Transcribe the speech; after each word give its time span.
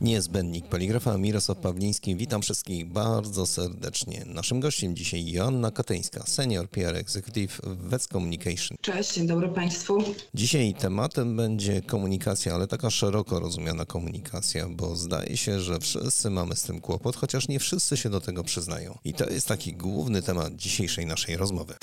Niezbędnik 0.00 0.66
poligrafa 0.66 1.18
Mirosław 1.18 1.58
Pawliński. 1.58 2.16
Witam 2.16 2.42
wszystkich 2.42 2.86
bardzo 2.86 3.46
serdecznie. 3.46 4.24
Naszym 4.26 4.60
gościem 4.60 4.96
dzisiaj 4.96 5.30
Joanna 5.30 5.70
Katyńska, 5.70 6.24
senior 6.26 6.68
PR 6.68 6.96
executive 6.96 7.60
w 7.64 7.88
Vets 7.88 8.08
Communication. 8.08 8.78
Cześć, 8.80 9.14
dzień 9.14 9.26
dobry 9.26 9.48
Państwu. 9.48 10.04
Dzisiaj 10.34 10.74
tematem 10.74 11.36
będzie 11.36 11.82
komunikacja, 11.82 12.54
ale 12.54 12.66
taka 12.66 12.90
szeroko 12.90 13.40
rozumiana 13.40 13.84
komunikacja, 13.84 14.68
bo 14.68 14.96
zdaje 14.96 15.36
się, 15.36 15.60
że 15.60 15.78
wszyscy 15.78 16.30
mamy 16.30 16.56
z 16.56 16.62
tym 16.62 16.80
kłopot, 16.80 17.16
chociaż 17.16 17.48
nie 17.48 17.58
wszyscy 17.58 17.96
się 17.96 18.10
do 18.10 18.20
tego 18.20 18.44
przyznają. 18.44 18.98
I 19.04 19.14
to 19.14 19.30
jest 19.30 19.48
taki 19.48 19.72
główny 19.72 20.22
temat 20.22 20.56
dzisiejszej 20.56 21.06
naszej 21.06 21.36
rozmowy. 21.36 21.74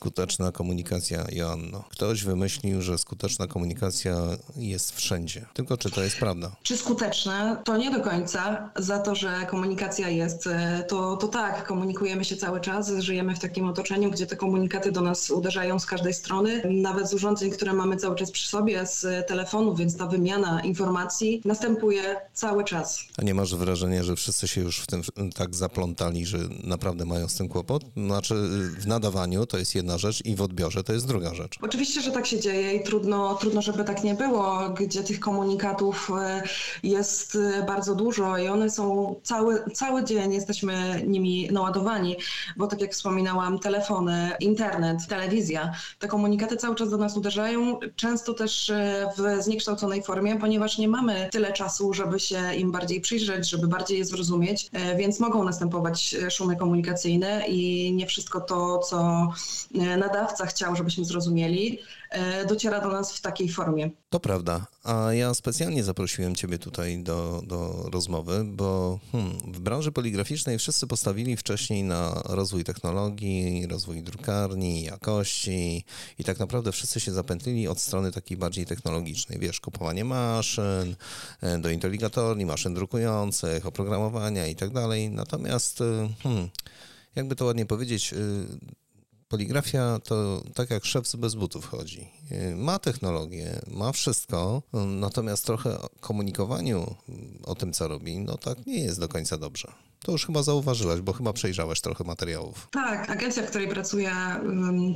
Skuteczna 0.00 0.52
komunikacja, 0.52 1.24
Joanno. 1.32 1.84
Ktoś 1.90 2.24
wymyślił, 2.24 2.82
że 2.82 2.98
skuteczna 2.98 3.46
komunikacja 3.46 4.16
jest 4.56 4.96
wszędzie. 4.96 5.46
Tylko 5.54 5.76
czy 5.76 5.90
to 5.90 6.02
jest 6.02 6.16
prawda? 6.16 6.56
Czy 6.62 6.76
skuteczna? 6.76 7.56
To 7.56 7.76
nie 7.76 7.90
do 7.90 8.00
końca. 8.00 8.70
Za 8.76 8.98
to, 8.98 9.14
że 9.14 9.46
komunikacja 9.50 10.08
jest, 10.08 10.46
e, 10.46 10.84
to, 10.88 11.16
to 11.16 11.28
tak, 11.28 11.66
komunikujemy 11.66 12.24
się 12.24 12.36
cały 12.36 12.60
czas, 12.60 12.90
żyjemy 12.98 13.34
w 13.34 13.38
takim 13.38 13.68
otoczeniu, 13.68 14.10
gdzie 14.10 14.26
te 14.26 14.36
komunikaty 14.36 14.92
do 14.92 15.00
nas 15.00 15.30
uderzają 15.30 15.78
z 15.78 15.86
każdej 15.86 16.14
strony, 16.14 16.62
nawet 16.64 17.08
z 17.10 17.14
urządzeń, 17.14 17.50
które 17.50 17.72
mamy 17.72 17.96
cały 17.96 18.16
czas 18.16 18.30
przy 18.30 18.48
sobie, 18.48 18.86
z 18.86 19.26
telefonu, 19.28 19.74
więc 19.74 19.96
ta 19.96 20.06
wymiana 20.06 20.60
informacji 20.60 21.42
następuje 21.44 22.16
cały 22.34 22.64
czas. 22.64 23.00
A 23.16 23.22
nie 23.22 23.34
masz 23.34 23.54
wrażenia, 23.54 24.02
że 24.02 24.16
wszyscy 24.16 24.48
się 24.48 24.60
już 24.60 24.78
w 24.78 24.86
tym 24.86 25.02
tak 25.34 25.54
zaplątali, 25.54 26.26
że 26.26 26.38
naprawdę 26.64 27.04
mają 27.04 27.28
z 27.28 27.34
tym 27.34 27.48
kłopot? 27.48 27.84
Znaczy 27.96 28.34
w 28.78 28.86
nadawaniu 28.86 29.46
to 29.46 29.58
jest 29.58 29.74
jedna 29.88 29.98
rzecz 29.98 30.24
i 30.24 30.36
w 30.36 30.42
odbiorze 30.42 30.84
to 30.84 30.92
jest 30.92 31.06
druga 31.06 31.34
rzecz. 31.34 31.58
Oczywiście, 31.62 32.00
że 32.00 32.10
tak 32.10 32.26
się 32.26 32.40
dzieje 32.40 32.72
i 32.72 32.84
trudno, 32.84 33.34
trudno 33.34 33.62
żeby 33.62 33.84
tak 33.84 34.04
nie 34.04 34.14
było, 34.14 34.70
gdzie 34.70 35.02
tych 35.02 35.20
komunikatów 35.20 36.10
e, 36.20 36.42
jest 36.82 37.36
e, 37.36 37.62
bardzo 37.66 37.94
dużo 37.94 38.38
i 38.38 38.48
one 38.48 38.70
są 38.70 39.14
cały, 39.22 39.70
cały 39.74 40.04
dzień 40.04 40.32
jesteśmy 40.32 41.02
nimi 41.06 41.48
naładowani, 41.52 42.16
bo 42.56 42.66
tak 42.66 42.80
jak 42.80 42.92
wspominałam, 42.92 43.58
telefony, 43.58 44.30
internet, 44.40 44.98
telewizja, 45.08 45.72
te 45.98 46.08
komunikaty 46.08 46.56
cały 46.56 46.74
czas 46.74 46.90
do 46.90 46.96
nas 46.96 47.16
uderzają, 47.16 47.78
często 47.96 48.34
też 48.34 48.70
e, 48.70 49.10
w 49.18 49.42
zniekształconej 49.42 50.02
formie, 50.02 50.38
ponieważ 50.38 50.78
nie 50.78 50.88
mamy 50.88 51.28
tyle 51.32 51.52
czasu, 51.52 51.94
żeby 51.94 52.20
się 52.20 52.54
im 52.54 52.72
bardziej 52.72 53.00
przyjrzeć, 53.00 53.50
żeby 53.50 53.68
bardziej 53.68 53.98
je 53.98 54.04
zrozumieć, 54.04 54.70
więc 54.98 55.20
mogą 55.20 55.44
następować 55.44 56.16
szumy 56.30 56.56
komunikacyjne 56.56 57.48
i 57.48 57.92
nie 57.92 58.06
wszystko 58.06 58.40
to, 58.40 58.78
co 58.78 59.28
nadawca 59.78 60.46
chciał, 60.46 60.76
żebyśmy 60.76 61.04
zrozumieli, 61.04 61.78
e, 62.10 62.46
dociera 62.46 62.80
do 62.80 62.88
nas 62.88 63.12
w 63.12 63.20
takiej 63.20 63.48
formie. 63.48 63.90
To 64.10 64.20
prawda, 64.20 64.66
a 64.84 65.12
ja 65.12 65.34
specjalnie 65.34 65.84
zaprosiłem 65.84 66.34
Ciebie 66.34 66.58
tutaj 66.58 67.02
do, 67.02 67.42
do 67.46 67.88
rozmowy, 67.92 68.44
bo 68.44 68.98
hmm, 69.12 69.38
w 69.38 69.60
branży 69.60 69.92
poligraficznej 69.92 70.58
wszyscy 70.58 70.86
postawili 70.86 71.36
wcześniej 71.36 71.82
na 71.82 72.22
rozwój 72.24 72.64
technologii, 72.64 73.66
rozwój 73.66 74.02
drukarni, 74.02 74.82
jakości 74.82 75.84
i 76.18 76.24
tak 76.24 76.38
naprawdę 76.38 76.72
wszyscy 76.72 77.00
się 77.00 77.12
zapętlili 77.12 77.68
od 77.68 77.80
strony 77.80 78.12
takiej 78.12 78.36
bardziej 78.36 78.66
technologicznej. 78.66 79.38
Wiesz, 79.38 79.60
kupowanie 79.60 80.04
maszyn, 80.04 80.96
e, 81.42 81.58
do 81.58 81.70
inteligatorni, 81.70 82.46
maszyn 82.46 82.74
drukujących, 82.74 83.66
oprogramowania 83.66 84.46
i 84.46 84.56
tak 84.56 84.70
dalej. 84.70 85.10
Natomiast, 85.10 85.78
hmm, 86.22 86.48
jakby 87.16 87.36
to 87.36 87.44
ładnie 87.44 87.66
powiedzieć, 87.66 88.14
Poligrafia 89.28 89.98
to 90.04 90.42
tak 90.54 90.70
jak 90.70 90.84
szef 90.84 91.16
bez 91.16 91.34
butów 91.34 91.66
chodzi. 91.66 92.08
Ma 92.56 92.78
technologię, 92.78 93.60
ma 93.66 93.92
wszystko, 93.92 94.62
natomiast 94.86 95.44
trochę 95.44 95.78
komunikowaniu 96.00 96.94
o 97.44 97.54
tym, 97.54 97.72
co 97.72 97.88
robi, 97.88 98.18
no 98.18 98.36
tak 98.36 98.66
nie 98.66 98.80
jest 98.80 99.00
do 99.00 99.08
końca 99.08 99.38
dobrze. 99.38 99.72
To 100.04 100.12
już 100.12 100.26
chyba 100.26 100.42
zauważyłaś, 100.42 101.00
bo 101.00 101.12
chyba 101.12 101.32
przejrzałeś 101.32 101.80
trochę 101.80 102.04
materiałów. 102.04 102.68
Tak, 102.70 103.10
agencja, 103.10 103.42
w 103.42 103.46
której 103.46 103.68
pracuję, 103.68 104.10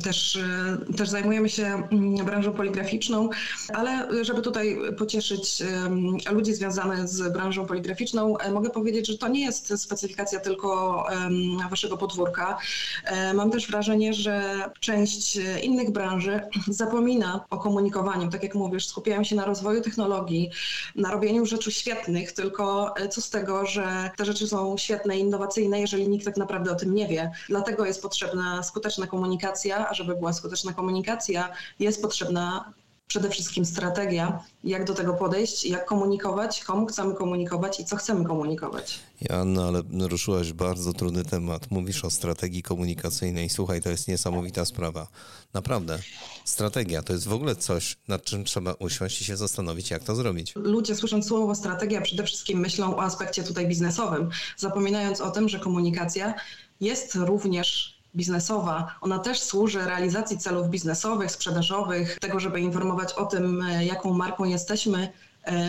też, 0.04 0.36
y, 0.36 0.94
też 0.96 1.08
zajmujemy 1.08 1.48
się 1.48 1.88
branżą 2.24 2.52
poligraficzną, 2.52 3.28
ale 3.74 4.24
żeby 4.24 4.42
tutaj 4.42 4.78
pocieszyć 4.98 5.62
ludzi 6.32 6.54
związanych 6.54 7.08
z 7.08 7.32
branżą 7.32 7.66
poligraficzną, 7.66 8.38
e, 8.38 8.52
mogę 8.52 8.70
powiedzieć, 8.70 9.06
że 9.06 9.18
to 9.18 9.28
nie 9.28 9.40
jest 9.40 9.80
specyfikacja 9.82 10.40
tylko 10.40 11.06
waszego 11.70 11.96
podwórka. 11.96 12.58
E, 13.04 13.34
mam 13.34 13.50
też 13.50 13.70
wrażenie, 13.70 14.14
że 14.14 14.64
część 14.80 15.38
innych 15.62 15.90
branży 15.90 16.40
zapomina 16.68 17.44
o 17.50 17.58
komunikowaniu. 17.58 18.30
Tak 18.30 18.42
jak 18.42 18.54
mówisz, 18.54 18.86
skupiają 18.86 19.24
się 19.24 19.36
na 19.36 19.44
rozwoju 19.44 19.80
technologii, 19.80 20.50
na 20.96 21.10
robieniu 21.10 21.46
rzeczy 21.46 21.72
świetnych, 21.72 22.32
tylko 22.32 22.96
e, 22.96 23.08
co 23.08 23.20
z 23.20 23.30
tego, 23.30 23.66
że 23.66 24.10
te 24.16 24.24
rzeczy 24.24 24.48
są 24.48 24.78
świetne, 24.78 24.91
świetne, 24.92 25.18
innowacyjne, 25.18 25.80
jeżeli 25.80 26.08
nikt 26.08 26.24
tak 26.24 26.36
naprawdę 26.36 26.72
o 26.72 26.74
tym 26.74 26.94
nie 26.94 27.08
wie. 27.08 27.32
Dlatego 27.48 27.86
jest 27.86 28.02
potrzebna 28.02 28.62
skuteczna 28.62 29.06
komunikacja, 29.06 29.88
a 29.88 29.94
żeby 29.94 30.16
była 30.16 30.32
skuteczna 30.32 30.72
komunikacja, 30.72 31.52
jest 31.78 32.02
potrzebna 32.02 32.72
przede 33.06 33.30
wszystkim 33.30 33.64
strategia, 33.64 34.44
jak 34.64 34.84
do 34.84 34.94
tego 34.94 35.14
podejść, 35.14 35.64
jak 35.64 35.84
komunikować, 35.84 36.64
komu 36.64 36.86
chcemy 36.86 37.14
komunikować 37.14 37.80
i 37.80 37.84
co 37.84 37.96
chcemy 37.96 38.24
komunikować. 38.24 39.00
Joanna, 39.20 39.64
ale 39.64 39.82
ruszyłaś 40.08 40.52
bardzo 40.52 40.92
trudny 40.92 41.24
temat. 41.24 41.70
Mówisz 41.70 42.04
o 42.04 42.10
strategii 42.10 42.62
komunikacyjnej. 42.62 43.48
Słuchaj, 43.48 43.82
to 43.82 43.90
jest 43.90 44.08
niesamowita 44.08 44.64
sprawa. 44.64 45.08
Naprawdę. 45.54 45.98
Strategia 46.44 47.02
to 47.02 47.12
jest 47.12 47.28
w 47.28 47.32
ogóle 47.32 47.56
coś, 47.56 47.96
nad 48.08 48.24
czym 48.24 48.44
trzeba 48.44 48.72
usiąść 48.72 49.20
i 49.20 49.24
się 49.24 49.36
zastanowić, 49.36 49.90
jak 49.90 50.04
to 50.04 50.14
zrobić. 50.14 50.52
Ludzie 50.56 50.96
słysząc 50.96 51.26
słowo 51.26 51.54
strategia 51.54 52.00
przede 52.00 52.24
wszystkim 52.24 52.58
myślą 52.58 52.96
o 52.96 53.02
aspekcie 53.02 53.42
tutaj 53.42 53.68
biznesowym, 53.68 54.30
zapominając 54.56 55.20
o 55.20 55.30
tym, 55.30 55.48
że 55.48 55.58
komunikacja 55.58 56.34
jest 56.80 57.14
również 57.14 57.91
biznesowa. 58.14 58.94
Ona 59.00 59.18
też 59.18 59.40
służy 59.40 59.84
realizacji 59.84 60.38
celów 60.38 60.68
biznesowych, 60.68 61.30
sprzedażowych, 61.30 62.18
tego, 62.18 62.40
żeby 62.40 62.60
informować 62.60 63.12
o 63.12 63.26
tym, 63.26 63.62
e, 63.62 63.84
jaką 63.84 64.12
marką 64.14 64.44
jesteśmy, 64.44 65.12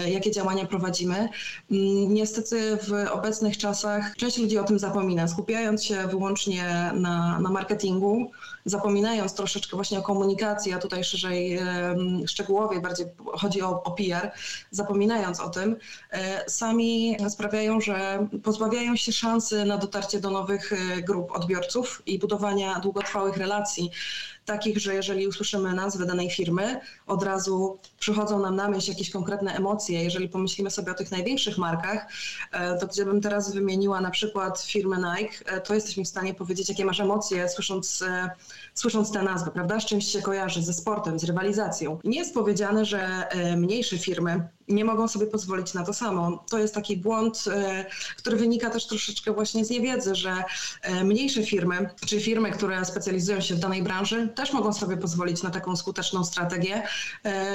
jakie 0.08 0.32
działania 0.32 0.66
prowadzimy. 0.66 1.16
Mm, 1.16 2.14
niestety 2.14 2.78
w 2.78 3.12
obecnych 3.12 3.58
czasach 3.58 4.16
część 4.16 4.38
ludzi 4.38 4.58
o 4.58 4.64
tym 4.64 4.80
zapomina, 4.80 5.28
skupiając 5.28 5.84
się 5.84 6.08
wyłącznie 6.08 6.92
na, 6.94 7.40
na 7.40 7.50
marketingu, 7.50 8.32
zapominając 8.66 9.34
troszeczkę 9.34 9.78
właśnie 9.78 10.00
o 10.00 10.02
komunikacji, 10.02 10.74
a 10.74 10.80
tutaj 10.80 11.04
szerzej 11.04 11.60
szczegółowie 12.28 12.82
bardziej 12.82 13.06
chodzi 13.34 13.62
o, 13.62 13.84
o 13.84 13.92
PR, 13.92 14.32
zapominając 14.72 15.40
o 15.40 15.50
tym, 15.50 15.76
e, 16.12 16.50
sami 16.50 17.18
sprawiają, 17.30 17.82
że 17.82 18.28
pozbawiają 18.44 18.96
się 18.96 19.12
szansy 19.12 19.66
na 19.66 19.78
dotarcie 19.78 20.20
do 20.20 20.30
nowych 20.30 20.74
e, 20.74 21.02
grup 21.02 21.32
odbiorców 21.32 22.02
i 22.06 22.20
budowania 22.20 22.80
długotrwałych 22.80 23.38
relacji 23.38 23.92
takich, 24.46 24.78
że 24.78 24.96
jeżeli 24.96 25.28
usłyszymy 25.28 25.74
nazwę 25.74 26.06
danej 26.06 26.30
firmy, 26.30 26.80
od 27.08 27.24
razu 27.24 27.80
przychodzą 28.00 28.40
nam 28.40 28.56
na 28.56 28.70
myśl 28.70 28.92
jakieś 28.92 29.10
konkretne 29.10 29.54
emocje. 29.54 30.04
Jeżeli 30.04 30.30
pomyślimy 30.30 30.72
sobie 30.72 30.92
o 30.92 30.96
tych 30.96 31.12
największych 31.12 31.58
markach, 31.58 32.08
e, 32.52 32.78
to 32.78 32.88
gdybym 32.88 33.22
teraz 33.22 33.54
wymieniła 33.54 34.02
na 34.02 34.12
przykład 34.12 34.62
firmę 34.62 34.98
Nike, 34.98 35.62
to 35.62 35.74
jesteśmy 35.76 36.04
w 36.04 36.08
stanie 36.08 36.34
powiedzieć, 36.34 36.70
jakie 36.70 36.86
masz 36.86 37.00
emocje, 37.00 37.50
słysząc 37.50 38.04
słysząc 38.74 39.12
tę 39.12 39.24
nazwę, 39.24 39.52
prawda? 39.52 39.80
Z 39.80 39.86
czymś 39.86 40.06
się 40.06 40.22
kojarzy, 40.22 40.64
ze 40.64 40.74
sportem, 40.74 41.20
z 41.20 41.24
rywalizacją. 41.24 42.00
Nie 42.04 42.18
jest 42.18 42.34
powiedziane, 42.34 42.86
że 42.86 43.30
e, 43.30 43.58
mniejsze 43.58 43.98
firmy 43.98 44.48
nie 44.68 44.86
mogą 44.86 45.08
sobie 45.08 45.28
pozwolić 45.28 45.74
na 45.74 45.86
to 45.86 45.94
samo. 45.94 46.44
To 46.50 46.60
jest 46.60 46.74
taki 46.74 46.98
błąd, 46.98 47.44
e, 47.48 47.86
który 48.18 48.38
wynika 48.38 48.70
też 48.70 48.88
troszeczkę 48.88 49.34
właśnie 49.34 49.66
z 49.66 49.70
niewiedzy, 49.70 50.16
że 50.16 50.44
e, 50.82 51.04
mniejsze 51.04 51.44
firmy, 51.44 51.90
czy 52.06 52.22
firmy, 52.22 52.52
które 52.52 52.86
specjalizują 52.86 53.42
się 53.42 53.56
w 53.56 53.60
danej 53.60 53.84
branży, 53.84 54.30
też 54.36 54.54
mogą 54.54 54.74
sobie 54.74 54.98
pozwolić 54.98 55.44
na 55.44 55.50
taką 55.50 55.76
skuteczną 55.76 56.26
strategię 56.26 56.84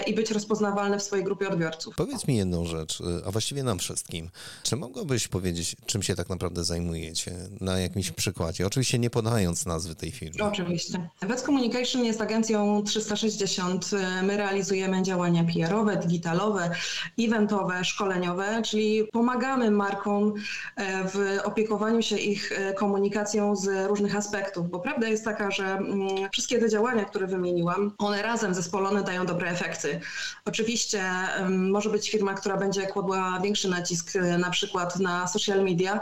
i 0.07 0.15
być 0.15 0.31
rozpoznawalne 0.31 0.99
w 0.99 1.03
swojej 1.03 1.25
grupie 1.25 1.49
odbiorców. 1.49 1.95
Powiedz 1.97 2.29
mi 2.29 2.37
jedną 2.37 2.65
rzecz, 2.65 3.03
a 3.27 3.31
właściwie 3.31 3.63
nam 3.63 3.79
wszystkim. 3.79 4.31
Czy 4.63 4.77
mogłabyś 4.77 5.29
powiedzieć, 5.29 5.77
czym 5.87 6.03
się 6.03 6.15
tak 6.15 6.29
naprawdę 6.29 6.65
zajmujecie 6.65 7.33
na 7.61 7.79
jakimś 7.79 8.11
przykładzie? 8.11 8.67
Oczywiście 8.67 8.99
nie 8.99 9.11
podając 9.11 9.67
nazwy 9.67 9.95
tej 9.95 10.13
firmy. 10.13 10.45
Oczywiście. 10.45 11.09
Vets 11.21 11.43
Communication 11.43 12.05
jest 12.05 12.21
agencją 12.21 12.83
360. 12.83 13.91
My 14.23 14.37
realizujemy 14.37 15.03
działania 15.03 15.45
PR-owe, 15.45 15.97
digitalowe, 15.97 16.71
eventowe, 17.19 17.85
szkoleniowe, 17.85 18.63
czyli 18.63 19.09
pomagamy 19.13 19.71
markom 19.71 20.35
e, 20.77 21.05
w 21.05 21.39
opiekowaniu 21.45 22.03
się 22.03 22.19
ich 22.19 22.53
e, 22.53 22.75
komunikacją 22.75 23.57
z 23.57 23.89
różnych 23.89 24.17
aspektów, 24.17 24.71
bo 24.71 24.81
prawda 24.81 25.09
jest 25.09 25.25
taka, 25.25 25.51
że 25.51 25.65
mm, 25.65 26.09
wszystkie 26.33 26.59
te 26.59 26.69
działania, 26.69 27.05
które 27.05 27.27
wymieniłam, 27.27 27.93
one 27.99 28.23
razem 28.23 28.55
zespolone 28.55 29.03
dają 29.03 29.27
dobre 29.27 29.51
efekty. 29.51 30.01
Oczywiście 30.45 31.05
może 31.49 31.91
być 31.91 32.11
firma, 32.11 32.35
która 32.35 32.57
będzie 32.57 32.87
kładła 32.87 33.41
większy 33.43 33.69
nacisk 33.69 34.13
na 34.39 34.51
przykład 34.51 34.99
na 34.99 35.27
social 35.27 35.65
media, 35.65 36.01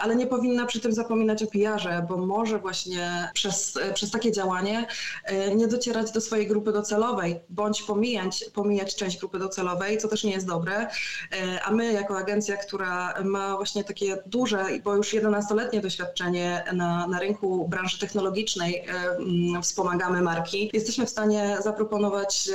ale 0.00 0.16
nie 0.16 0.26
powinna 0.26 0.66
przy 0.66 0.80
tym 0.80 0.92
zapominać 0.92 1.42
o 1.42 1.46
PR-ze, 1.46 2.06
bo 2.08 2.16
może 2.16 2.58
właśnie 2.58 3.30
przez, 3.34 3.78
przez 3.94 4.10
takie 4.10 4.32
działanie 4.32 4.86
nie 5.56 5.66
docierać 5.66 6.12
do 6.12 6.20
swojej 6.20 6.46
grupy 6.46 6.72
docelowej, 6.72 7.40
bądź 7.48 7.82
pomijać, 7.82 8.44
pomijać 8.54 8.96
część 8.96 9.18
grupy 9.18 9.38
docelowej, 9.38 9.98
co 9.98 10.05
też 10.08 10.24
nie 10.24 10.32
jest 10.32 10.46
dobre. 10.46 10.88
A 11.64 11.70
my 11.70 11.92
jako 11.92 12.18
agencja, 12.18 12.56
która 12.56 13.14
ma 13.24 13.56
właśnie 13.56 13.84
takie 13.84 14.18
duże, 14.26 14.64
bo 14.84 14.94
już 14.94 15.14
11-letnie 15.14 15.80
doświadczenie 15.80 16.64
na, 16.72 17.06
na 17.06 17.18
rynku 17.18 17.68
branży 17.68 17.98
technologicznej, 17.98 18.84
mm, 19.18 19.62
wspomagamy 19.62 20.22
marki, 20.22 20.70
jesteśmy 20.72 21.06
w 21.06 21.10
stanie 21.10 21.56
zaproponować 21.60 22.50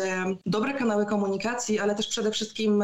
dobre 0.46 0.74
kanały 0.74 1.06
komunikacji, 1.06 1.80
ale 1.80 1.96
też 1.96 2.08
przede 2.08 2.32
wszystkim 2.32 2.84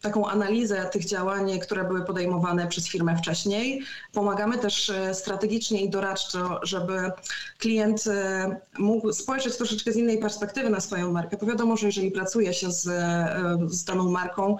taką 0.00 0.26
analizę 0.26 0.88
tych 0.92 1.04
działań, 1.04 1.58
które 1.58 1.84
były 1.84 2.04
podejmowane 2.04 2.66
przez 2.66 2.88
firmę 2.88 3.16
wcześniej. 3.16 3.82
Pomagamy 4.12 4.58
też 4.58 4.90
e, 4.90 5.14
strategicznie 5.14 5.82
i 5.82 5.90
doradczo, 5.90 6.60
żeby 6.62 7.10
klient 7.58 8.06
e, 8.06 8.60
mógł 8.78 9.12
spojrzeć 9.12 9.56
troszeczkę 9.56 9.92
z 9.92 9.96
innej 9.96 10.18
perspektywy 10.18 10.70
na 10.70 10.80
swoją 10.80 11.12
markę. 11.12 11.36
Bo 11.40 11.46
wiadomo, 11.46 11.76
że 11.76 11.86
jeżeli 11.86 12.10
pracuje 12.10 12.54
się 12.54 12.72
z, 12.72 12.86
e, 12.86 13.58
z 13.66 13.84
marką, 14.04 14.56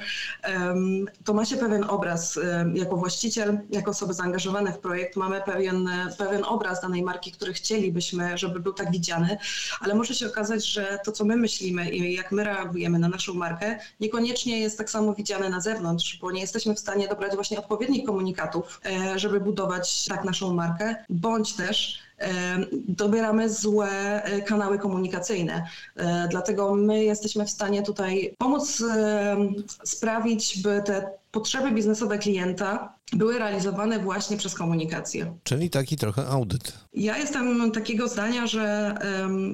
to 1.25 1.35
ma 1.35 1.45
się 1.45 1.57
pewien 1.57 1.85
obraz 1.85 2.39
jako 2.75 2.97
właściciel, 2.97 3.59
jako 3.71 3.91
osoby 3.91 4.15
zaangażowane 4.15 4.73
w 4.73 4.79
projekt, 4.79 5.17
mamy 5.17 5.41
pewien, 5.47 5.89
pewien 6.19 6.45
obraz 6.45 6.81
danej 6.81 7.03
marki, 7.03 7.33
który 7.33 7.53
chcielibyśmy, 7.53 8.39
żeby 8.39 8.61
był 8.61 8.73
tak 8.73 8.91
widziany, 8.91 9.39
ale 9.81 9.95
może 9.95 10.15
się 10.15 10.27
okazać, 10.27 10.67
że 10.67 10.99
to, 11.05 11.13
co 11.13 11.25
my 11.25 11.37
myślimy 11.37 11.91
i 11.91 12.15
jak 12.15 12.33
my 12.33 12.45
reagujemy 12.45 12.99
na 12.99 13.09
naszą 13.09 13.35
markę, 13.35 13.79
niekoniecznie 14.01 14.61
jest 14.61 14.79
tak 14.79 14.91
samo 14.91 15.15
widziane 15.15 15.49
na 15.49 15.61
zewnątrz, 15.61 16.19
bo 16.21 16.31
nie 16.31 16.41
jesteśmy 16.41 16.75
w 16.75 16.81
stanie 16.81 17.09
dobrać 17.09 17.35
właśnie 17.35 17.59
odpowiednich 17.59 18.05
komunikatów, 18.05 18.81
e, 18.87 19.19
żeby 19.19 19.41
budować 19.41 20.05
tak 20.05 20.25
naszą 20.25 20.55
markę, 20.55 20.97
bądź 21.09 21.53
też 21.53 22.06
dobieramy 22.89 23.51
złe 23.51 24.23
e, 24.25 24.43
kanały 24.43 24.79
komunikacyjne. 24.79 25.67
E, 25.97 26.29
dlatego 26.31 26.75
my 26.75 27.05
jesteśmy 27.05 27.45
w 27.45 27.51
stanie 27.51 27.83
tutaj 27.83 28.35
pomóc 28.39 28.83
sprawić, 29.85 30.63
by 30.63 30.83
te 30.85 31.11
potrzeby 31.31 31.71
biznesowe 31.71 32.19
klienta 32.19 32.95
były 33.13 33.39
realizowane 33.39 33.99
właśnie 33.99 34.37
przez 34.37 34.55
komunikację. 34.55 35.35
Czyli 35.45 35.71
taki 35.71 35.97
trochę 35.97 36.27
audyt. 36.27 36.73
Ja 36.95 37.19
jestem 37.19 37.71
takiego 37.71 38.09
zdania, 38.09 38.47
że 38.47 38.95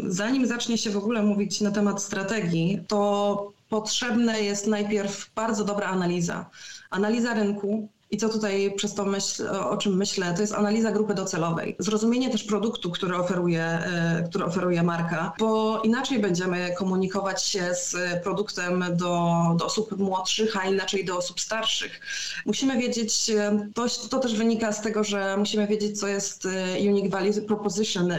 zanim 0.07 0.47
zacznie 0.47 0.79
się 0.79 0.91
w 0.91 0.97
ogóle 0.97 1.23
mówić 1.23 1.61
na 1.61 1.71
temat 1.71 2.03
strategii, 2.03 2.83
to 2.89 3.53
potrzebna 3.69 4.37
jest 4.37 4.67
najpierw 4.67 5.31
bardzo 5.35 5.65
dobra 5.65 5.87
analiza. 5.87 6.51
Analiza 6.91 7.35
rynku, 7.35 7.89
i 8.13 8.17
co 8.17 8.29
tutaj 8.29 8.73
przez 8.77 8.95
to 8.95 9.05
myśl, 9.05 9.49
o 9.49 9.77
czym 9.77 9.97
myślę, 9.97 10.35
to 10.35 10.41
jest 10.41 10.55
analiza 10.55 10.93
grupy 10.93 11.15
docelowej. 11.15 11.77
Zrozumienie 11.79 12.31
też 12.31 12.45
produktu, 12.45 12.91
który 12.91 13.17
oferuje, 13.17 13.63
e, 13.63 14.25
który 14.29 14.45
oferuje 14.45 14.83
marka, 14.83 15.33
bo 15.39 15.81
inaczej 15.83 16.19
będziemy 16.19 16.75
komunikować 16.79 17.43
się 17.43 17.75
z 17.75 17.97
produktem 18.23 18.85
do, 18.91 19.33
do 19.59 19.65
osób 19.67 19.99
młodszych, 19.99 20.57
a 20.57 20.65
inaczej 20.65 21.05
do 21.05 21.17
osób 21.17 21.41
starszych. 21.41 22.01
Musimy 22.47 22.79
wiedzieć, 22.79 23.31
e, 23.31 23.69
to, 23.75 23.87
to 24.11 24.19
też 24.19 24.35
wynika 24.35 24.73
z 24.73 24.83
tego, 24.83 25.05
że 25.05 25.37
musimy 25.37 25.67
wiedzieć, 25.67 26.01
co 26.01 26.09
jest 26.09 26.47
e, 26.47 26.91
unique 26.91 27.11
value 27.11 27.43
proposition 27.47 28.13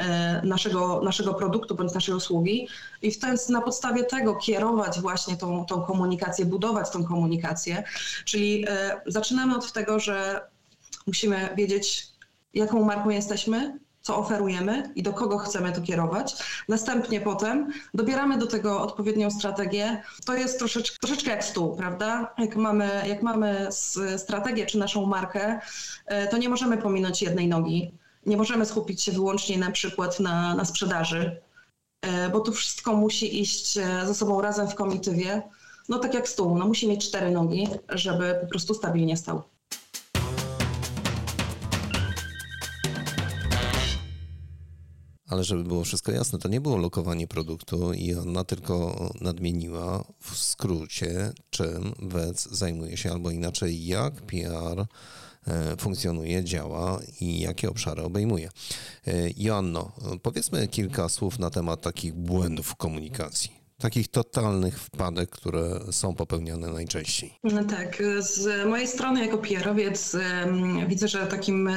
naszego, 0.43 1.01
naszego 1.03 1.33
produktu 1.33 1.75
bądź 1.75 1.93
naszej 1.93 2.15
usługi 2.15 2.67
i 3.03 3.11
w 3.11 3.19
ten, 3.19 3.37
na 3.49 3.61
podstawie 3.61 4.03
tego 4.03 4.35
kierować 4.35 5.01
właśnie 5.01 5.37
tą, 5.37 5.65
tą 5.65 5.81
komunikację, 5.81 6.45
budować 6.45 6.89
tą 6.89 7.03
komunikację. 7.03 7.83
Czyli 8.25 8.65
zaczynamy 9.05 9.55
od 9.55 9.71
tego, 9.71 9.99
że 9.99 10.41
musimy 11.07 11.49
wiedzieć, 11.57 12.07
jaką 12.53 12.83
marką 12.83 13.09
jesteśmy, 13.09 13.79
co 14.03 14.17
oferujemy 14.17 14.91
i 14.95 15.03
do 15.03 15.13
kogo 15.13 15.37
chcemy 15.37 15.71
to 15.71 15.81
kierować. 15.81 16.35
Następnie 16.69 17.21
potem 17.21 17.73
dobieramy 17.93 18.37
do 18.37 18.47
tego 18.47 18.81
odpowiednią 18.81 19.31
strategię. 19.31 20.01
To 20.25 20.35
jest 20.35 20.59
troszeczkę, 20.59 20.97
troszeczkę 20.99 21.31
jak 21.31 21.43
stół, 21.43 21.75
prawda? 21.75 22.33
Jak 22.37 22.55
mamy, 22.55 22.89
jak 23.07 23.21
mamy 23.21 23.67
strategię 24.17 24.65
czy 24.65 24.77
naszą 24.77 25.05
markę, 25.05 25.59
e, 26.05 26.27
to 26.27 26.37
nie 26.37 26.49
możemy 26.49 26.77
pominąć 26.77 27.21
jednej 27.21 27.47
nogi. 27.47 27.91
Nie 28.25 28.37
możemy 28.37 28.65
skupić 28.65 29.03
się 29.03 29.11
wyłącznie 29.11 29.57
na 29.57 29.71
przykład 29.71 30.19
na, 30.19 30.55
na 30.55 30.65
sprzedaży, 30.65 31.19
e, 31.19 31.52
bo 32.31 32.39
to 32.39 32.51
wszystko 32.51 32.95
musi 32.95 33.41
iść 33.41 33.77
e, 33.77 34.07
ze 34.07 34.15
sobą 34.15 34.41
razem 34.41 34.67
w 34.67 34.75
komitywie. 34.75 35.41
No 35.89 35.99
tak 35.99 36.13
jak 36.13 36.29
stół, 36.29 36.57
no 36.57 36.67
musi 36.67 36.87
mieć 36.87 37.07
cztery 37.07 37.31
nogi, 37.31 37.67
żeby 37.89 38.37
po 38.41 38.47
prostu 38.47 38.73
stabilnie 38.73 39.17
stał. 39.17 39.41
Ale 45.33 45.43
żeby 45.43 45.63
było 45.63 45.83
wszystko 45.83 46.11
jasne, 46.11 46.39
to 46.39 46.47
nie 46.47 46.61
było 46.61 46.77
lokowanie 46.77 47.27
produktu 47.27 47.93
i 47.93 48.15
ona 48.15 48.43
tylko 48.43 49.09
nadmieniła 49.21 50.03
w 50.19 50.37
skrócie, 50.37 51.33
czym 51.49 51.93
WEC 52.01 52.47
zajmuje 52.51 52.97
się, 52.97 53.11
albo 53.11 53.31
inaczej, 53.31 53.85
jak 53.85 54.13
PR 54.13 54.79
e, 54.79 54.85
funkcjonuje, 55.79 56.43
działa 56.43 56.99
i 57.21 57.39
jakie 57.39 57.69
obszary 57.69 58.01
obejmuje. 58.01 58.49
E, 59.07 59.11
Joanno, 59.37 59.91
powiedzmy 60.21 60.67
kilka 60.67 61.09
słów 61.09 61.39
na 61.39 61.49
temat 61.49 61.81
takich 61.81 62.13
błędów 62.13 62.67
w 62.67 62.75
komunikacji 62.75 63.63
takich 63.77 64.07
totalnych 64.07 64.79
wpadek, 64.79 65.29
które 65.29 65.79
są 65.91 66.15
popełniane 66.15 66.67
najczęściej. 66.67 67.33
No 67.43 67.63
tak, 67.63 68.03
z 68.19 68.67
mojej 68.67 68.87
strony 68.87 69.25
jako 69.25 69.37
PR-owiec 69.37 70.15
widzę, 70.87 71.07
że 71.07 71.27
takim 71.27 71.69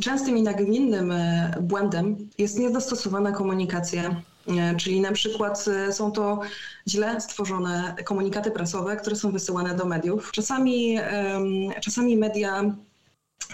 Częstym 0.00 0.36
i 0.36 0.42
nagminnym 0.42 1.12
e, 1.12 1.54
błędem 1.60 2.28
jest 2.38 2.58
niedostosowana 2.58 3.32
komunikacja. 3.32 4.22
E, 4.48 4.76
czyli 4.76 5.00
na 5.00 5.12
przykład 5.12 5.64
e, 5.68 5.92
są 5.92 6.12
to 6.12 6.40
źle 6.88 7.20
stworzone 7.20 7.94
komunikaty 8.04 8.50
prasowe, 8.50 8.96
które 8.96 9.16
są 9.16 9.30
wysyłane 9.30 9.74
do 9.74 9.84
mediów. 9.84 10.32
Czasami, 10.32 10.98
czasami 11.80 12.16
media 12.16 12.74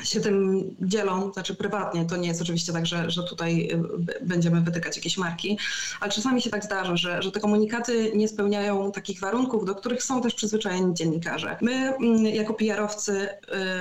się 0.04 0.20
tym 0.20 0.64
dzielą, 0.80 1.32
znaczy 1.32 1.54
prywatnie, 1.54 2.04
to 2.04 2.16
nie 2.16 2.28
jest 2.28 2.42
oczywiście 2.42 2.72
tak, 2.72 2.86
że, 2.86 3.10
że 3.10 3.22
tutaj 3.22 3.68
y, 3.72 4.26
będziemy 4.26 4.60
wytykać 4.60 4.96
jakieś 4.96 5.18
marki, 5.18 5.58
ale 6.00 6.12
czasami 6.12 6.42
się 6.42 6.50
tak 6.50 6.64
zdarza, 6.64 6.96
że, 6.96 7.22
że 7.22 7.32
te 7.32 7.40
komunikaty 7.40 8.12
nie 8.14 8.28
spełniają 8.28 8.92
takich 8.92 9.20
warunków, 9.20 9.64
do 9.64 9.74
których 9.74 10.02
są 10.02 10.22
też 10.22 10.34
przyzwyczajeni 10.34 10.94
dziennikarze. 10.94 11.56
My 11.60 11.72
mm, 11.72 12.26
jako 12.26 12.54
PR-owcy 12.54 13.12
y, 13.12 13.28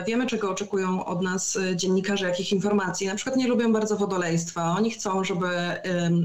wiemy, 0.08 0.27
czego 0.27 0.51
oczekują 0.51 1.06
od 1.06 1.22
nas 1.22 1.56
y, 1.56 1.75
dziennikarze, 1.75 2.27
jakich 2.29 2.51
informacji. 2.51 3.08
Na 3.08 3.15
przykład 3.15 3.36
nie 3.36 3.48
lubią 3.48 3.74
bardzo 3.74 3.98
wodolejstwa. 3.98 4.75
Oni 4.77 4.91
chcą, 4.91 5.24
żeby 5.24 5.50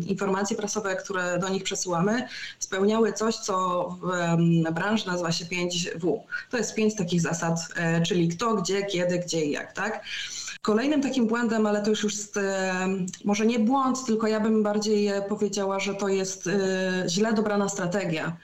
informacje 0.07 0.57
prasowe, 0.57 0.97
które 0.97 1.38
do 1.38 1.49
nich 1.49 1.62
przesyłamy, 1.62 2.28
spełniały 2.59 3.12
coś, 3.12 3.37
co 3.37 3.88
w 4.69 4.73
branży 4.73 5.07
nazywa 5.07 5.33
się 5.33 5.45
5W. 5.45 6.19
To 6.50 6.57
jest 6.57 6.75
pięć 6.75 6.95
takich 6.97 7.21
zasad, 7.21 7.59
czyli 8.07 8.28
kto, 8.28 8.54
gdzie, 8.54 8.85
kiedy, 8.85 9.19
gdzie 9.19 9.45
i 9.45 9.50
jak 9.50 9.63
tak? 9.73 10.04
Kolejnym 10.62 11.02
takim 11.02 11.26
błędem, 11.26 11.66
ale 11.66 11.83
to 11.83 11.90
już 11.90 12.04
jest 12.04 12.38
może 13.25 13.47
nie 13.47 13.59
błąd, 13.59 14.04
tylko 14.06 14.26
ja 14.26 14.40
bym 14.40 14.62
bardziej 14.62 15.11
powiedziała, 15.28 15.80
że 15.80 15.94
to 15.94 16.09
jest 16.09 16.47
e, 16.47 16.50
źle 17.09 17.33
dobrana 17.33 17.68
strategia. 17.68 18.37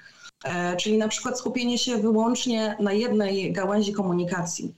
E, 0.44 0.76
czyli 0.76 0.98
na 0.98 1.08
przykład 1.08 1.38
skupienie 1.38 1.78
się 1.78 1.96
wyłącznie 1.96 2.76
na 2.80 2.92
jednej 2.92 3.52
gałęzi 3.52 3.92
komunikacji. 3.92 4.74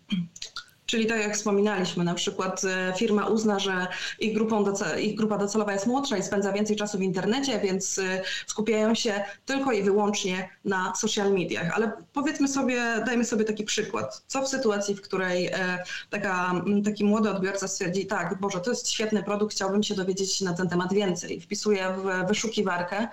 Czyli 0.92 1.06
tak 1.06 1.20
jak 1.20 1.37
wspominaliśmy, 1.37 2.04
na 2.04 2.14
przykład 2.14 2.62
e, 2.64 2.94
firma 2.96 3.26
uzna, 3.26 3.58
że 3.58 3.87
ich, 4.18 4.34
grupą 4.34 4.64
ich 5.00 5.14
grupa 5.14 5.38
docelowa 5.38 5.72
jest 5.72 5.87
młodsza 5.87 6.16
i 6.16 6.22
spędza 6.22 6.52
więcej 6.52 6.76
czasu 6.76 6.99
w 6.99 7.02
internecie, 7.02 7.61
więc 7.61 7.99
e, 7.99 8.22
skupiają 8.46 8.94
się 8.94 9.25
tylko 9.46 9.72
i 9.72 9.82
wyłącznie 9.82 10.49
na 10.64 10.94
social 10.94 11.32
mediach. 11.32 11.70
Ale 11.75 11.92
powiedzmy 12.12 12.49
sobie, 12.49 12.82
dajmy 13.06 13.25
sobie 13.25 13.44
taki 13.44 13.64
przykład. 13.64 14.22
Co 14.26 14.42
w 14.42 14.49
sytuacji, 14.49 14.94
w 14.94 15.00
której 15.00 15.46
e, 15.46 15.84
taka, 16.11 16.62
taki 16.84 17.04
młody 17.04 17.30
odbiorca 17.30 17.68
stwierdzi, 17.68 18.06
tak, 18.06 18.40
Boże, 18.40 18.61
to 18.61 18.70
jest 18.70 18.90
świetny 18.90 19.22
produkt, 19.22 19.54
chciałbym 19.54 19.82
się 19.82 19.94
dowiedzieć 19.94 20.40
na 20.40 20.54
ten 20.54 20.68
temat 20.68 20.92
więcej. 20.92 21.40
Wpisuje 21.40 21.94
w 21.99 22.28
wyszukiwarkę 22.28 23.08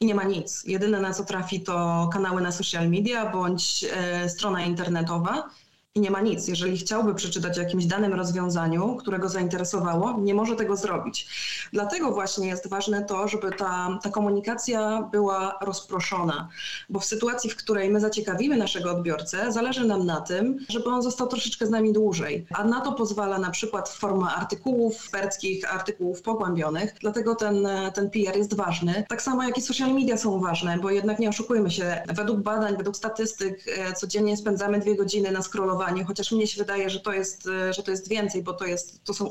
i 0.00 0.06
nie 0.06 0.14
ma 0.14 0.24
nic. 0.24 0.64
Jedyne 0.64 1.00
na 1.00 1.14
co 1.14 1.24
trafi 1.24 1.60
to 1.60 2.08
kanały 2.12 2.42
na 2.42 2.52
social 2.52 2.90
media 2.90 3.26
bądź 3.30 3.84
strona 4.28 4.64
internetowa 4.64 5.50
i 5.98 6.00
nie 6.00 6.10
ma 6.10 6.20
nic. 6.20 6.48
Jeżeli 6.48 6.78
chciałby 6.78 7.14
przeczytać 7.14 7.58
o 7.58 7.62
jakimś 7.62 7.86
danym 7.86 8.14
rozwiązaniu, 8.14 8.96
które 8.96 9.18
go 9.18 9.28
zainteresowało, 9.28 10.20
nie 10.20 10.34
może 10.34 10.56
tego 10.56 10.76
zrobić. 10.76 11.28
Dlatego 11.72 12.12
właśnie 12.12 12.48
jest 12.48 12.68
ważne 12.68 13.04
to, 13.04 13.28
żeby 13.28 13.50
ta, 13.50 13.98
ta 14.02 14.10
komunikacja 14.10 15.08
była 15.12 15.58
rozproszona, 15.60 16.48
bo 16.88 17.00
w 17.00 17.04
sytuacji, 17.04 17.50
w 17.50 17.56
której 17.56 17.90
my 17.90 18.00
zaciekawimy 18.00 18.56
naszego 18.56 18.90
odbiorcę, 18.90 19.52
zależy 19.52 19.84
nam 19.84 20.06
na 20.06 20.20
tym, 20.20 20.58
żeby 20.68 20.84
on 20.84 21.02
został 21.02 21.26
troszeczkę 21.26 21.66
z 21.66 21.70
nami 21.70 21.92
dłużej, 21.92 22.46
a 22.54 22.64
na 22.64 22.80
to 22.80 22.92
pozwala 22.92 23.38
na 23.38 23.50
przykład 23.50 23.88
forma 23.88 24.36
artykułów 24.36 25.08
eksperckich, 25.18 25.74
artykułów 25.74 26.22
pogłębionych, 26.22 26.94
dlatego 27.00 27.34
ten, 27.34 27.68
ten 27.94 28.10
PR 28.10 28.36
jest 28.36 28.56
ważny. 28.56 29.04
Tak 29.08 29.22
samo 29.22 29.42
jak 29.42 29.58
i 29.58 29.62
social 29.62 29.94
media 29.94 30.16
są 30.16 30.40
ważne, 30.40 30.78
bo 30.78 30.90
jednak 30.90 31.18
nie 31.18 31.28
oszukujmy 31.28 31.70
się, 31.70 32.02
według 32.08 32.40
badań, 32.40 32.76
według 32.76 32.96
statystyk 32.96 33.64
e, 33.78 33.92
codziennie 33.92 34.36
spędzamy 34.36 34.78
dwie 34.78 34.96
godziny 34.96 35.30
na 35.30 35.42
scrollowaniu, 35.42 35.87
chociaż 36.06 36.32
mnie 36.32 36.46
się 36.46 36.58
wydaje, 36.58 36.90
że 36.90 37.00
to 37.00 37.12
jest, 37.12 37.46
e, 37.46 37.72
że 37.72 37.82
to 37.82 37.90
jest 37.90 38.08
więcej, 38.08 38.42
bo 38.42 38.52
to, 38.52 38.64
jest, 38.64 39.04
to 39.04 39.14
są 39.14 39.30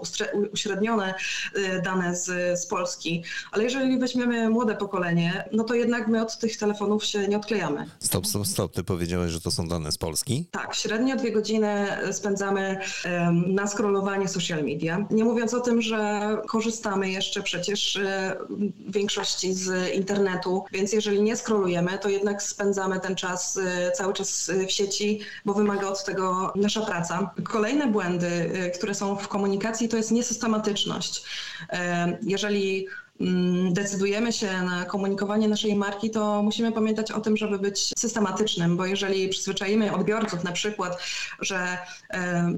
uśrednione 0.53 1.13
e, 1.55 1.81
dane 1.81 2.15
z, 2.15 2.59
z 2.59 2.67
Polski. 2.67 3.23
Ale 3.51 3.63
jeżeli 3.63 3.99
weźmiemy 3.99 4.49
młode 4.49 4.75
pokolenie, 4.75 5.49
no 5.51 5.63
to 5.63 5.73
jednak 5.73 6.07
my 6.07 6.21
od 6.21 6.39
tych 6.39 6.57
telefonów 6.57 7.05
się 7.05 7.27
nie 7.27 7.37
odklejamy. 7.37 7.85
Stop, 7.99 8.27
stop, 8.27 8.47
stop. 8.47 8.73
Ty 8.73 8.83
powiedziałeś, 8.83 9.31
że 9.31 9.41
to 9.41 9.51
są 9.51 9.67
dane 9.67 9.91
z 9.91 9.97
Polski? 9.97 10.47
Tak, 10.51 10.75
średnio 10.75 11.15
dwie 11.15 11.31
godziny 11.31 11.87
spędzamy 12.11 12.79
na 13.47 13.67
scrollowaniu 13.67 14.27
social 14.27 14.63
media. 14.63 15.07
Nie 15.11 15.23
mówiąc 15.23 15.53
o 15.53 15.59
tym, 15.59 15.81
że 15.81 16.37
korzystamy 16.47 17.11
jeszcze 17.11 17.43
przecież 17.43 17.99
w 18.87 18.91
większości 18.91 19.53
z 19.53 19.93
internetu, 19.93 20.63
więc 20.71 20.93
jeżeli 20.93 21.21
nie 21.21 21.35
scrollujemy, 21.35 21.97
to 21.97 22.09
jednak 22.09 22.43
spędzamy 22.43 22.99
ten 22.99 23.15
czas 23.15 23.59
cały 23.93 24.13
czas 24.13 24.51
w 24.67 24.71
sieci, 24.71 25.19
bo 25.45 25.53
wymaga 25.53 25.87
od 25.87 26.03
tego 26.03 26.46
nasza 26.55 26.81
praca. 26.81 27.31
Kolejne 27.43 27.87
błędy, 27.87 28.51
które 28.75 28.95
są 28.95 29.15
w 29.15 29.27
komunikacji, 29.27 29.89
to 29.89 29.97
jest 29.97 30.11
niesystematyczność. 30.11 31.23
Jeżeli 32.21 32.87
Mm, 32.87 33.06
decydujemy 33.71 34.33
się 34.33 34.61
na 34.61 34.85
komunikowanie 34.85 35.47
naszej 35.47 35.75
marki, 35.75 36.09
to 36.09 36.43
musimy 36.43 36.71
pamiętać 36.71 37.11
o 37.11 37.21
tym, 37.21 37.37
żeby 37.37 37.59
być 37.59 37.93
systematycznym, 37.97 38.77
bo 38.77 38.85
jeżeli 38.85 39.29
przyzwyczajimy 39.29 39.93
odbiorców 39.93 40.43
na 40.43 40.51
przykład, 40.51 40.97
że 41.39 41.77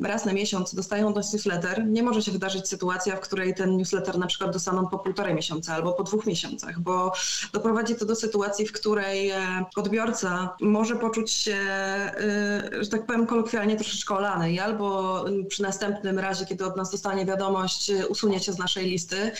raz 0.01 0.25
na 0.25 0.33
miesiąc 0.33 0.75
dostają 0.75 1.13
do 1.13 1.21
newsletter, 1.33 1.87
nie 1.87 2.03
może 2.03 2.21
się 2.21 2.31
wydarzyć 2.31 2.67
sytuacja, 2.69 3.15
w 3.15 3.19
której 3.19 3.55
ten 3.55 3.77
newsletter 3.77 4.17
na 4.17 4.27
przykład 4.27 4.53
dostaną 4.53 4.87
po 4.87 4.99
półtorej 4.99 5.33
miesiąca 5.33 5.73
albo 5.73 5.93
po 5.93 6.03
dwóch 6.03 6.25
miesiącach, 6.25 6.79
bo 6.79 7.13
doprowadzi 7.53 7.95
to 7.95 8.05
do 8.05 8.15
sytuacji, 8.15 8.67
w 8.67 8.71
której 8.71 9.29
e, 9.29 9.65
odbiorca 9.75 10.55
może 10.61 10.95
poczuć 10.95 11.31
się, 11.31 11.55
e, 11.55 12.69
że 12.79 12.89
tak 12.89 13.05
powiem 13.05 13.25
kolokwialnie, 13.25 13.75
troszeczkę 13.75 14.15
olany 14.15 14.51
i 14.53 14.59
albo 14.59 15.25
przy 15.47 15.61
następnym 15.61 16.19
razie, 16.19 16.45
kiedy 16.45 16.65
od 16.65 16.77
nas 16.77 16.91
dostanie 16.91 17.25
wiadomość, 17.25 17.91
usunie 18.09 18.39
się 18.39 18.53
z 18.53 18.57
naszej 18.57 18.85
listy, 18.85 19.31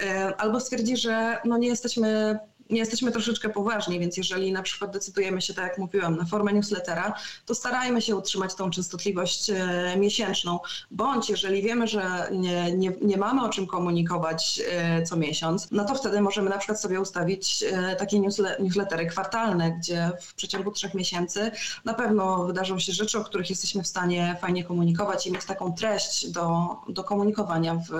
e, 0.00 0.36
albo 0.36 0.60
stwierdzi, 0.66 0.96
że 0.96 1.38
no 1.44 1.58
nie 1.58 1.68
jesteśmy 1.68 2.38
nie 2.70 2.78
jesteśmy 2.78 3.12
troszeczkę 3.12 3.48
poważni, 3.48 4.00
więc 4.00 4.16
jeżeli 4.16 4.52
na 4.52 4.62
przykład 4.62 4.92
decydujemy 4.92 5.42
się, 5.42 5.54
tak 5.54 5.64
jak 5.64 5.78
mówiłam, 5.78 6.16
na 6.16 6.24
formę 6.24 6.52
newslettera, 6.52 7.14
to 7.46 7.54
starajmy 7.54 8.02
się 8.02 8.16
utrzymać 8.16 8.54
tą 8.54 8.70
częstotliwość 8.70 9.50
e, 9.50 9.96
miesięczną, 9.98 10.58
bądź 10.90 11.30
jeżeli 11.30 11.62
wiemy, 11.62 11.88
że 11.88 12.28
nie, 12.32 12.72
nie, 12.72 12.92
nie 13.02 13.16
mamy 13.16 13.44
o 13.44 13.48
czym 13.48 13.66
komunikować 13.66 14.62
e, 14.70 15.02
co 15.02 15.16
miesiąc, 15.16 15.68
no 15.70 15.84
to 15.84 15.94
wtedy 15.94 16.20
możemy 16.20 16.50
na 16.50 16.58
przykład 16.58 16.80
sobie 16.80 17.00
ustawić 17.00 17.64
e, 17.72 17.96
takie 17.96 18.20
newslettery 18.58 19.06
kwartalne, 19.06 19.78
gdzie 19.78 20.10
w 20.20 20.34
przeciągu 20.34 20.70
trzech 20.70 20.94
miesięcy 20.94 21.50
na 21.84 21.94
pewno 21.94 22.44
wydarzą 22.44 22.78
się 22.78 22.92
rzeczy, 22.92 23.18
o 23.18 23.24
których 23.24 23.50
jesteśmy 23.50 23.82
w 23.82 23.86
stanie 23.86 24.36
fajnie 24.40 24.64
komunikować 24.64 25.26
i 25.26 25.32
mieć 25.32 25.44
taką 25.44 25.74
treść 25.74 26.30
do, 26.30 26.66
do 26.88 27.04
komunikowania 27.04 27.74
w 27.74 27.90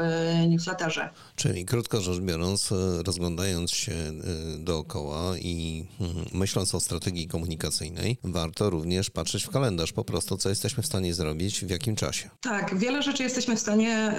newsletterze. 0.49 1.11
Czyli 1.37 1.65
krótko 1.65 2.01
rzecz 2.01 2.19
biorąc, 2.19 2.71
rozglądając 3.07 3.71
się 3.71 3.93
dookoła 4.65 5.39
i 5.39 5.85
hmm, 5.99 6.25
myśląc 6.33 6.75
o 6.75 6.81
strategii 6.81 7.29
komunikacyjnej, 7.29 8.19
warto 8.25 8.71
również 8.71 9.11
patrzeć 9.11 9.45
w 9.45 9.51
kalendarz 9.51 9.93
po 9.93 10.05
prostu, 10.05 10.37
co 10.37 10.49
jesteśmy 10.49 10.83
w 10.83 10.87
stanie 10.87 11.15
zrobić, 11.15 11.65
w 11.65 11.71
jakim 11.71 11.97
czasie. 11.97 12.31
Tak, 12.41 12.79
wiele 12.79 13.03
rzeczy 13.03 13.23
jesteśmy 13.23 13.57
w 13.57 13.61
stanie 13.61 14.15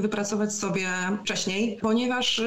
wypracować 0.00 0.54
sobie 0.54 0.88
wcześniej, 1.24 1.78
ponieważ 1.80 2.42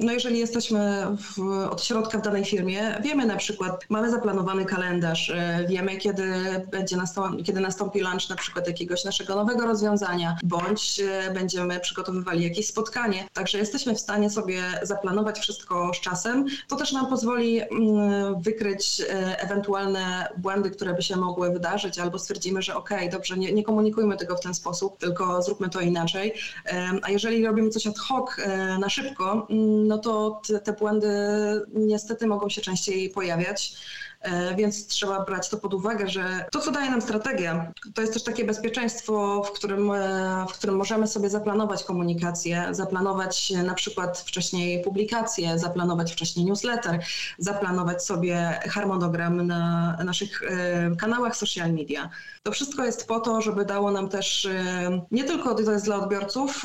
no 0.00 0.12
jeżeli 0.12 0.38
jesteśmy 0.38 1.06
w, 1.36 1.40
od 1.70 1.84
środka 1.84 2.18
w 2.18 2.22
danej 2.22 2.44
firmie, 2.44 2.98
wiemy 3.02 3.26
na 3.26 3.36
przykład, 3.36 3.84
mamy 3.88 4.10
zaplanowany 4.10 4.64
kalendarz, 4.64 5.30
e, 5.30 5.66
wiemy 5.68 5.96
kiedy 5.96 6.22
będzie 6.70 6.96
nastąpi, 6.96 7.44
kiedy 7.44 7.60
nastąpi 7.60 8.00
lunch 8.00 8.28
na 8.28 8.36
przykład 8.36 8.66
jakiegoś 8.66 9.04
naszego 9.04 9.34
nowego 9.34 9.66
rozwiązania, 9.66 10.36
bądź 10.44 11.00
e, 11.00 11.30
będziemy 11.34 11.80
przygotowywali 11.80 12.44
jakieś 12.44 12.66
spotkanie, 12.66 13.28
także 13.32 13.58
jesteśmy 13.58 13.94
w 13.94 14.00
stanie 14.00 14.30
sobie 14.30 14.62
zaplanować 14.82 15.38
wszystko 15.38 15.92
z 15.94 16.00
czasem. 16.00 16.46
To 16.68 16.76
też 16.76 16.85
też 16.86 16.92
nam 16.92 17.06
pozwoli 17.06 17.60
mm, 17.60 18.42
wykryć 18.42 19.00
e, 19.00 19.40
ewentualne 19.40 20.28
błędy, 20.38 20.70
które 20.70 20.94
by 20.94 21.02
się 21.02 21.16
mogły 21.16 21.52
wydarzyć, 21.52 21.98
albo 21.98 22.18
stwierdzimy, 22.18 22.62
że 22.62 22.76
okej, 22.76 22.98
okay, 22.98 23.10
dobrze, 23.10 23.36
nie, 23.36 23.52
nie, 23.52 23.64
komunikujmy 23.64 24.16
tego 24.16 24.36
w 24.36 24.40
ten 24.40 24.54
sposób, 24.54 24.98
tylko 24.98 25.42
zróbmy 25.42 25.68
to 25.68 25.80
inaczej. 25.80 26.34
A 27.02 27.10
jeżeli 27.10 27.46
robimy 27.46 27.70
coś 27.70 27.86
ad 27.86 27.98
hoc 27.98 28.30
e, 28.38 28.78
na 28.78 28.88
szybko, 28.88 29.46
mm, 29.50 29.86
no 29.86 29.98
to 29.98 30.40
te, 30.48 30.60
te 30.60 30.72
błędy 30.72 31.08
niestety 31.74 32.26
mogą 32.26 32.48
się 32.48 32.60
częściej 32.60 33.10
pojawiać. 33.10 33.76
E, 34.20 34.54
więc 34.54 34.86
trzeba 34.86 35.24
brać 35.24 35.48
to 35.48 35.56
pod 35.56 35.74
uwagę, 35.74 36.08
że 36.08 36.44
to, 36.52 36.60
co 36.60 36.70
daje 36.70 36.90
nam 36.90 37.02
strategia, 37.02 37.72
to 37.94 38.00
jest 38.00 38.12
też 38.12 38.22
takie 38.22 38.44
bezpieczeństwo, 38.44 39.42
w 39.42 39.52
którym, 39.52 39.90
e, 39.90 40.46
w 40.48 40.52
którym 40.52 40.76
możemy 40.76 41.06
sobie 41.06 41.30
zaplanować 41.30 41.84
komunikację, 41.84 42.68
zaplanować 42.70 43.50
na 43.50 43.74
przykład 43.74 44.18
wcześniej 44.18 44.84
publikację, 44.84 45.58
zaplanować 45.58 46.12
wcześniej 46.12 46.46
newsletter, 46.46 47.00
zaplanować 47.38 48.04
sobie 48.04 48.60
harmonogram 48.68 49.46
na 49.46 49.96
naszych 50.04 50.42
e, 50.42 50.96
kanałach 50.96 51.36
social 51.36 51.72
media. 51.72 52.10
To 52.42 52.52
wszystko 52.52 52.84
jest 52.84 53.08
po 53.08 53.20
to, 53.20 53.40
żeby 53.40 53.64
dało 53.64 53.90
nam 53.90 54.08
też 54.08 54.48
nie 55.10 55.24
tylko 55.24 55.54
to 55.54 55.72
jest 55.72 55.84
dla 55.84 55.96
odbiorców, 55.96 56.64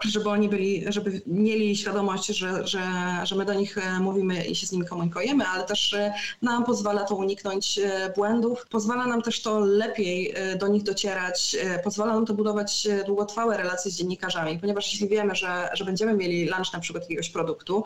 żeby 0.00 0.30
oni 0.30 0.48
byli, 0.48 0.84
żeby 0.88 1.22
mieli 1.26 1.76
świadomość, 1.76 2.26
że, 2.26 2.66
że, 2.66 2.82
że 3.24 3.36
my 3.36 3.44
do 3.44 3.54
nich 3.54 3.76
mówimy 4.00 4.44
i 4.44 4.54
się 4.54 4.66
z 4.66 4.72
nimi 4.72 4.86
komunikujemy, 4.86 5.44
ale 5.46 5.64
też 5.64 5.96
nam 6.42 6.64
pozwala 6.64 6.97
pozwala 6.98 7.08
to 7.08 7.14
uniknąć 7.14 7.78
e, 7.78 8.12
błędów, 8.16 8.66
pozwala 8.70 9.06
nam 9.06 9.22
też 9.22 9.42
to 9.42 9.60
lepiej 9.60 10.32
e, 10.34 10.56
do 10.56 10.68
nich 10.68 10.82
docierać, 10.82 11.56
e, 11.60 11.78
pozwala 11.78 12.14
nam 12.14 12.26
to 12.26 12.34
budować 12.34 12.88
długotrwałe 13.06 13.56
relacje 13.56 13.90
z 13.90 13.96
dziennikarzami, 13.96 14.58
ponieważ 14.58 14.92
jeśli 14.92 15.08
wiemy, 15.08 15.34
że, 15.34 15.70
że 15.72 15.84
będziemy 15.84 16.14
mieli 16.14 16.44
lunch 16.44 16.72
na 16.72 16.80
przykład 16.80 17.04
jakiegoś 17.04 17.30
produktu, 17.30 17.84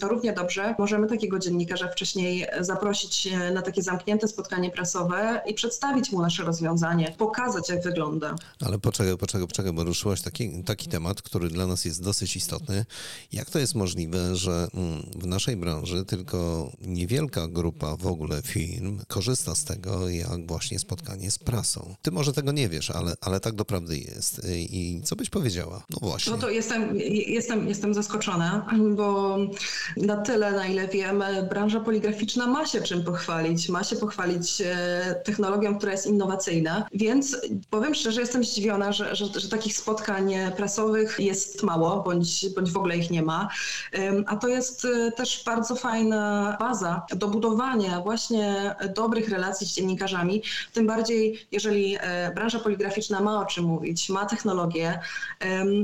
to 0.00 0.08
równie 0.08 0.32
dobrze 0.32 0.74
możemy 0.78 1.06
takiego 1.06 1.38
dziennikarza 1.38 1.88
wcześniej 1.88 2.46
zaprosić 2.60 3.28
na 3.54 3.62
takie 3.62 3.82
zamknięte 3.82 4.28
spotkanie 4.28 4.70
prasowe 4.70 5.40
i 5.46 5.54
przedstawić 5.54 6.12
mu 6.12 6.22
nasze 6.22 6.42
rozwiązanie, 6.42 7.14
pokazać 7.18 7.68
jak 7.68 7.82
wygląda. 7.82 8.34
Ale 8.66 8.78
poczekaj, 8.78 9.16
poczekaj, 9.16 9.46
poczekaj, 9.46 9.72
bo 9.72 9.84
ruszyłaś 9.84 10.22
taki, 10.22 10.64
taki 10.64 10.88
temat, 10.88 11.22
który 11.22 11.48
dla 11.48 11.66
nas 11.66 11.84
jest 11.84 12.02
dosyć 12.02 12.36
istotny. 12.36 12.84
Jak 13.32 13.50
to 13.50 13.58
jest 13.58 13.74
możliwe, 13.74 14.36
że 14.36 14.68
mm, 14.74 15.02
w 15.16 15.26
naszej 15.26 15.56
branży 15.56 16.04
tylko 16.04 16.70
niewielka 16.80 17.48
grupa 17.48 17.96
w 17.96 18.06
ogóle 18.06 18.42
film 18.46 19.02
korzysta 19.08 19.54
z 19.54 19.64
tego 19.64 20.08
jak 20.08 20.46
właśnie 20.46 20.78
spotkanie 20.78 21.30
z 21.30 21.38
prasą. 21.38 21.94
Ty 22.02 22.10
może 22.10 22.32
tego 22.32 22.52
nie 22.52 22.68
wiesz, 22.68 22.90
ale, 22.90 23.14
ale 23.20 23.40
tak 23.40 23.54
doprawdy 23.54 23.98
jest. 23.98 24.40
I 24.54 25.00
co 25.04 25.16
byś 25.16 25.30
powiedziała? 25.30 25.82
No 25.90 26.08
właśnie. 26.08 26.32
No 26.32 26.38
to 26.38 26.50
jestem, 26.50 26.98
jestem, 27.26 27.68
jestem 27.68 27.94
zaskoczona, 27.94 28.66
bo 28.96 29.38
na 29.96 30.16
tyle, 30.16 30.52
na 30.52 30.66
ile 30.66 30.88
wiem, 30.88 31.24
branża 31.50 31.80
poligraficzna 31.80 32.46
ma 32.46 32.66
się 32.66 32.80
czym 32.80 33.04
pochwalić. 33.04 33.68
Ma 33.68 33.84
się 33.84 33.96
pochwalić 33.96 34.60
e, 34.60 35.22
technologią, 35.24 35.78
która 35.78 35.92
jest 35.92 36.06
innowacyjna, 36.06 36.86
więc 36.94 37.36
powiem 37.70 37.94
szczerze, 37.94 38.20
jestem 38.20 38.44
zdziwiona, 38.44 38.92
że, 38.92 39.16
że, 39.16 39.26
że 39.40 39.48
takich 39.48 39.76
spotkań 39.76 40.34
prasowych 40.56 41.16
jest 41.18 41.62
mało, 41.62 42.02
bądź, 42.02 42.46
bądź 42.54 42.70
w 42.70 42.76
ogóle 42.76 42.96
ich 42.96 43.10
nie 43.10 43.22
ma. 43.22 43.48
A 44.26 44.36
to 44.36 44.48
jest 44.48 44.84
e, 44.84 45.12
też 45.12 45.42
bardzo 45.46 45.76
fajna 45.76 46.56
baza 46.60 47.06
do 47.16 47.28
budowania 47.28 48.00
właśnie 48.00 48.33
dobrych 48.94 49.28
relacji 49.28 49.66
z 49.66 49.74
dziennikarzami, 49.74 50.42
tym 50.72 50.86
bardziej 50.86 51.46
jeżeli 51.52 51.96
e, 52.00 52.32
branża 52.34 52.58
poligraficzna 52.58 53.20
ma 53.20 53.40
o 53.40 53.46
czym 53.46 53.64
mówić, 53.64 54.08
ma 54.08 54.26
technologię, 54.26 54.98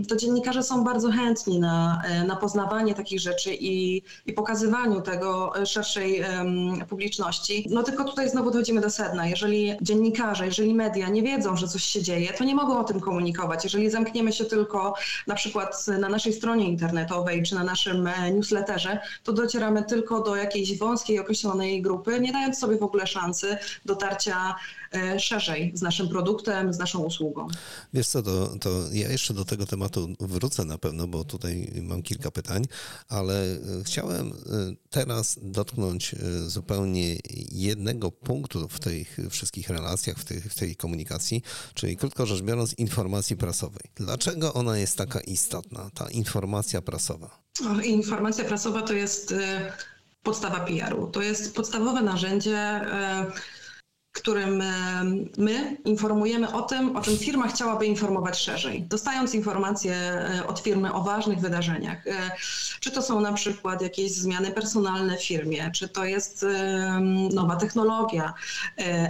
to 0.09 0.17
dziennikarze 0.17 0.63
są 0.63 0.85
bardzo 0.85 1.11
chętni 1.11 1.61
na, 1.61 2.03
e, 2.05 2.25
na 2.25 2.37
poznawanie 2.37 2.95
takich 2.95 3.21
rzeczy 3.21 3.55
i, 3.55 4.03
i 4.27 4.33
pokazywaniu 4.33 5.01
tego 5.01 5.53
szerszej 5.67 6.25
publiczności. 6.89 7.67
No 7.71 7.83
tylko 7.83 8.05
tutaj 8.05 8.31
znowu 8.31 8.51
dochodzimy 8.51 8.81
do 8.81 8.91
sedna. 8.91 9.27
Jeżeli 9.27 9.77
dziennikarze, 9.83 10.47
jeżeli 10.47 10.75
media 10.75 11.09
nie 11.09 11.23
wiedzą, 11.23 11.57
że 11.57 11.69
coś 11.69 11.85
się 11.85 12.03
dzieje, 12.03 12.33
to 12.33 12.45
nie 12.45 12.55
mogą 12.55 12.79
o 12.79 12.85
tym 12.85 13.01
komunikować. 13.01 13.65
Jeżeli 13.65 13.91
zamkniemy 13.91 14.33
się 14.33 14.45
tylko 14.45 14.95
na 15.27 15.35
przykład 15.35 15.87
na 16.01 16.09
naszej 16.09 16.33
stronie 16.33 16.69
internetowej 16.69 17.43
czy 17.43 17.55
na 17.55 17.65
naszym 17.65 18.07
e, 18.07 18.31
newsletterze, 18.31 18.99
to 19.25 19.33
docieramy 19.33 19.85
tylko 19.85 20.23
do 20.23 20.37
jakiejś 20.37 20.79
wąskiej, 20.79 21.19
określonej 21.19 21.83
grupy, 21.83 22.21
nie 22.21 22.33
dając 22.41 22.59
sobie 22.59 22.79
w 22.79 22.83
ogóle 22.83 23.07
szansy 23.07 23.57
dotarcia 23.85 24.55
e, 24.95 25.21
szerzej 25.21 25.73
z 25.75 25.83
naszym 25.83 26.09
produktem, 26.09 26.73
z 26.73 26.79
naszą 26.79 26.99
usługą. 26.99 27.49
Wiesz 27.95 28.09
co, 28.09 28.23
to, 28.23 28.47
to 28.61 28.71
ja 28.93 29.09
jeszcze 29.09 29.35
do 29.35 29.45
tego 29.45 29.67
tematu 29.67 30.09
wrócę 30.21 30.65
na 30.65 30.79
pewno, 30.79 31.07
bo 31.07 31.25
tutaj 31.25 31.73
mam 31.83 32.03
kilka 32.03 32.31
pytań, 32.31 32.65
ale 33.09 33.43
e, 33.45 33.59
chciałem 33.85 34.33
teraz 34.91 35.39
dotknąć 35.43 36.15
zupełnie 36.47 37.17
jednego 37.53 38.11
punktu 38.11 38.69
w 38.69 38.81
tych 38.81 39.17
wszystkich 39.31 39.69
relacjach, 39.69 40.17
w 40.17 40.25
tej, 40.25 40.41
w 40.41 40.55
tej 40.55 40.77
komunikacji, 40.77 41.43
czyli 41.75 41.97
krótko 41.97 42.27
rzecz 42.27 42.43
biorąc 42.43 42.75
informacji 42.75 43.37
prasowej. 43.37 43.83
Dlaczego 43.95 44.53
ona 44.53 44.79
jest 44.79 44.97
taka 44.97 45.21
istotna, 45.21 45.91
ta 45.95 46.11
informacja 46.11 46.83
prasowa? 46.83 47.41
Informacja 47.85 48.45
prasowa 48.45 48.83
to 48.83 48.93
jest 48.93 49.35
podstawa 50.23 50.61
PR-u. 50.61 51.07
To 51.07 51.23
jest 51.23 51.55
podstawowe 51.55 52.03
narzędzie 52.03 52.57
e, 52.57 53.27
którym 54.13 54.63
e, 54.63 55.05
my 55.39 55.77
informujemy 55.85 56.53
o 56.53 56.63
tym, 56.63 56.97
o 56.97 57.01
czym 57.01 57.17
firma 57.17 57.49
chciałaby 57.49 57.87
informować 57.87 58.39
szerzej. 58.39 58.83
Dostając 58.83 59.35
informacje 59.35 59.95
e, 59.95 60.47
od 60.47 60.61
firmy 60.61 60.93
o 60.93 61.03
ważnych 61.03 61.39
wydarzeniach, 61.39 62.07
e, 62.07 62.31
czy 62.81 62.91
to 62.91 63.03
są 63.03 63.21
na 63.21 63.33
przykład 63.33 63.83
jakieś 63.83 64.13
zmiany 64.13 64.51
personalne 64.51 65.17
w 65.17 65.25
firmie, 65.25 65.71
czy 65.75 65.89
to 65.89 66.05
jest 66.05 66.47
nowa 67.33 67.57
technologia, 67.57 68.35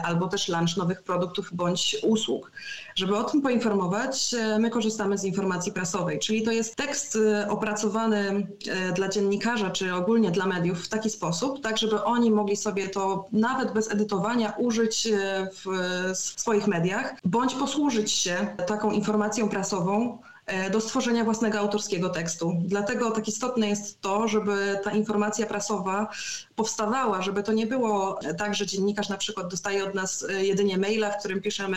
albo 0.05 0.29
też 0.29 0.49
launch 0.49 0.77
nowych 0.77 1.03
produktów 1.03 1.49
bądź 1.53 1.97
usług. 2.03 2.53
Żeby 2.95 3.17
o 3.17 3.25
tym 3.25 3.43
poinformować, 3.43 4.35
my 4.59 4.71
korzystamy 4.71 5.19
z 5.19 5.25
informacji 5.25 5.73
prasowej, 5.73 6.19
czyli 6.19 6.43
to 6.43 6.53
jest 6.53 6.77
tekst 6.77 7.19
opracowany 7.49 8.47
dla 8.95 9.09
dziennikarza, 9.09 9.71
czy 9.71 9.95
ogólnie 9.95 10.31
dla 10.31 10.47
mediów 10.47 10.85
w 10.85 10.89
taki 10.89 11.11
sposób, 11.11 11.63
tak 11.63 11.79
żeby 11.79 12.05
oni 12.05 12.31
mogli 12.31 12.57
sobie 12.57 12.89
to 12.89 13.29
nawet 13.33 13.73
bez 13.73 13.91
edytowania 13.91 14.53
użyć 14.59 14.90
E, 14.91 15.49
w 16.15 16.17
swoich 16.17 16.67
mediach, 16.67 17.15
bądź 17.25 17.55
posłużyć 17.55 18.13
się 18.13 18.57
taką 18.67 18.91
informacją 18.91 19.49
prasową 19.49 20.19
e, 20.47 20.71
do 20.71 20.81
stworzenia 20.81 21.25
własnego 21.25 21.59
autorskiego 21.59 22.09
tekstu. 22.09 22.57
Dlatego 22.65 23.11
tak 23.11 23.29
istotne 23.29 23.69
jest 23.69 24.01
to, 24.01 24.29
żeby 24.29 24.81
ta 24.85 24.91
informacja 24.91 25.47
prasowa 25.47 26.11
powstawała, 26.57 27.23
żeby 27.23 27.43
to 27.43 27.53
nie 27.53 27.67
było 27.67 28.19
tak, 28.39 28.55
że 28.55 28.67
dziennikarz 28.67 29.09
na 29.09 29.17
przykład 29.17 29.49
dostaje 29.49 29.85
od 29.85 29.95
nas 29.95 30.25
e, 30.31 30.45
jedynie 30.45 30.79
maila, 30.79 31.11
w 31.11 31.19
którym 31.19 31.41
piszemy 31.41 31.77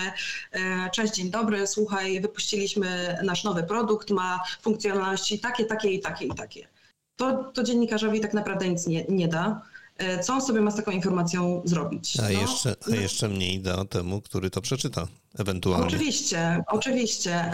cześć, 0.94 1.14
dzień 1.14 1.30
dobry, 1.30 1.68
słuchaj, 1.68 2.22
wypuściliśmy 2.22 3.18
nasz 3.24 3.44
nowy 3.44 3.64
produkt, 3.64 4.10
ma 4.10 4.40
funkcjonalności 4.62 5.40
takie, 5.40 5.66
takie 5.66 5.92
i 5.92 6.00
takie 6.00 6.26
i 6.26 6.36
takie. 6.36 6.68
To, 7.16 7.44
to 7.44 7.64
dziennikarzowi 7.64 8.20
tak 8.20 8.34
naprawdę 8.34 8.70
nic 8.70 8.88
nie, 8.88 9.06
nie 9.10 9.28
da. 9.28 9.62
E, 9.98 10.20
co 10.20 10.34
on 10.34 10.42
sobie 10.42 10.62
ma 10.62 10.72
z 10.72 10.76
taką 10.76 10.92
informacją 10.92 11.62
zrobić. 11.66 12.20
A, 12.20 12.22
no, 12.22 12.30
jeszcze, 12.30 12.76
a 12.92 12.96
jeszcze 12.96 13.30
mniej 13.30 13.60
da 13.60 13.86
temu, 13.86 14.22
który 14.22 14.50
to 14.50 14.62
przeczyta 14.62 15.08
ewentualnie. 15.40 15.88
Oczywiście, 15.88 16.64
oczywiście. 16.68 17.52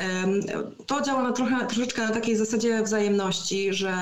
To 0.85 1.01
działa 1.01 1.23
na 1.23 1.31
trochę, 1.31 1.65
troszeczkę 1.65 2.01
na 2.01 2.11
takiej 2.11 2.37
zasadzie 2.37 2.83
wzajemności, 2.83 3.73
że 3.73 3.93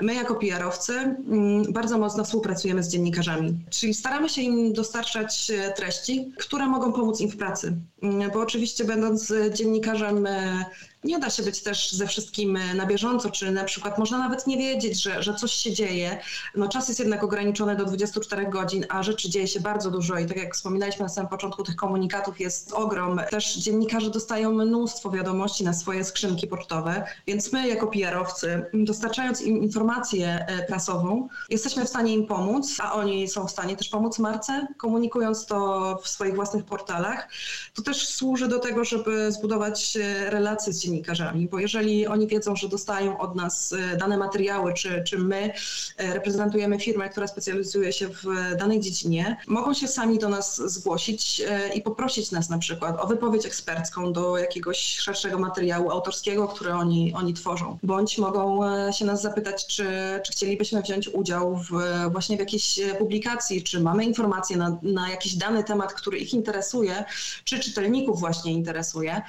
my 0.00 0.14
jako 0.14 0.34
PR-owcy 0.34 0.92
mm, 0.92 1.72
bardzo 1.72 1.98
mocno 1.98 2.24
współpracujemy 2.24 2.82
z 2.82 2.88
dziennikarzami, 2.88 3.58
czyli 3.70 3.94
staramy 3.94 4.28
się 4.28 4.42
im 4.42 4.72
dostarczać 4.72 5.50
e, 5.50 5.72
treści, 5.72 6.32
które 6.38 6.66
mogą 6.66 6.92
pomóc 6.92 7.20
im 7.20 7.30
w 7.30 7.36
pracy. 7.36 7.76
Mm, 8.02 8.30
bo 8.30 8.40
oczywiście 8.40 8.84
będąc 8.84 9.32
dziennikarzem 9.54 10.26
e, 10.26 10.64
nie 11.06 11.18
da 11.18 11.30
się 11.30 11.42
być 11.42 11.62
też 11.62 11.92
ze 11.92 12.06
wszystkim 12.06 12.56
e, 12.56 12.74
na 12.74 12.86
bieżąco, 12.86 13.30
czy 13.30 13.50
na 13.50 13.64
przykład 13.64 13.98
można 13.98 14.18
nawet 14.18 14.46
nie 14.46 14.56
wiedzieć, 14.56 15.02
że, 15.02 15.22
że 15.22 15.34
coś 15.34 15.52
się 15.52 15.72
dzieje. 15.72 16.18
No, 16.56 16.68
czas 16.68 16.88
jest 16.88 17.00
jednak 17.00 17.24
ograniczony 17.24 17.76
do 17.76 17.84
24 17.84 18.46
godzin, 18.46 18.86
a 18.88 19.02
rzeczy 19.02 19.30
dzieje 19.30 19.48
się 19.48 19.60
bardzo 19.60 19.90
dużo 19.90 20.18
i 20.18 20.26
tak 20.26 20.36
jak 20.36 20.54
wspominaliśmy 20.54 21.02
na 21.02 21.08
samym 21.08 21.30
początku, 21.30 21.62
tych 21.62 21.76
komunikatów 21.76 22.40
jest 22.40 22.72
ogrom. 22.72 23.05
Też 23.30 23.56
dziennikarze 23.56 24.10
dostają 24.10 24.52
mnóstwo 24.52 25.10
wiadomości 25.10 25.64
na 25.64 25.72
swoje 25.72 26.04
skrzynki 26.04 26.46
pocztowe, 26.46 27.04
więc 27.26 27.52
my 27.52 27.68
jako 27.68 27.86
PR-owcy, 27.86 28.64
dostarczając 28.74 29.42
im 29.42 29.62
informację 29.62 30.46
e, 30.48 30.66
prasową, 30.66 31.28
jesteśmy 31.50 31.84
w 31.84 31.88
stanie 31.88 32.14
im 32.14 32.26
pomóc, 32.26 32.76
a 32.82 32.92
oni 32.92 33.28
są 33.28 33.46
w 33.46 33.50
stanie 33.50 33.76
też 33.76 33.88
pomóc 33.88 34.18
marce, 34.18 34.66
komunikując 34.76 35.46
to 35.46 35.98
w 36.02 36.08
swoich 36.08 36.34
własnych 36.34 36.64
portalach. 36.64 37.28
To 37.74 37.82
też 37.82 38.08
służy 38.08 38.48
do 38.48 38.58
tego, 38.58 38.84
żeby 38.84 39.32
zbudować 39.32 39.96
e, 39.96 40.30
relacje 40.30 40.72
z 40.72 40.80
dziennikarzami 40.80 41.46
bo 41.50 41.58
jeżeli 41.58 42.06
oni 42.06 42.26
wiedzą, 42.26 42.56
że 42.56 42.68
dostają 42.68 43.18
od 43.18 43.36
nas 43.36 43.72
e, 43.72 43.96
dane 43.96 44.18
materiały, 44.18 44.74
czy, 44.74 45.04
czy 45.06 45.18
my 45.18 45.52
reprezentujemy 45.98 46.80
firmę, 46.80 47.08
która 47.08 47.26
specjalizuje 47.26 47.92
się 47.92 48.08
w 48.08 48.24
danej 48.58 48.80
dziedzinie, 48.80 49.36
mogą 49.46 49.74
się 49.74 49.88
sami 49.88 50.18
do 50.18 50.28
nas 50.28 50.72
zgłosić 50.72 51.42
i 51.74 51.82
poprosić 51.82 52.30
nas 52.30 52.50
na 52.50 52.58
przykład 52.58 52.95
o 52.98 53.06
wypowiedź 53.06 53.46
ekspercką 53.46 54.12
do 54.12 54.38
jakiegoś 54.38 54.98
szerszego 54.98 55.38
materiału 55.38 55.90
autorskiego, 55.90 56.48
który 56.48 56.72
oni, 56.72 57.14
oni 57.14 57.34
tworzą. 57.34 57.78
Bądź 57.82 58.18
mogą 58.18 58.60
się 58.92 59.04
nas 59.04 59.22
zapytać, 59.22 59.66
czy, 59.66 59.86
czy 60.26 60.32
chcielibyśmy 60.32 60.82
wziąć 60.82 61.08
udział 61.08 61.56
w, 61.56 61.70
właśnie 62.12 62.36
w 62.36 62.40
jakiejś 62.40 62.80
publikacji, 62.98 63.62
czy 63.62 63.80
mamy 63.80 64.04
informacje 64.04 64.56
na, 64.56 64.78
na 64.82 65.10
jakiś 65.10 65.36
dany 65.36 65.64
temat, 65.64 65.92
który 65.92 66.18
ich 66.18 66.34
interesuje, 66.34 67.04
czy 67.44 67.60
czytelników 67.60 68.20
właśnie 68.20 68.52
interesuje. 68.52 69.22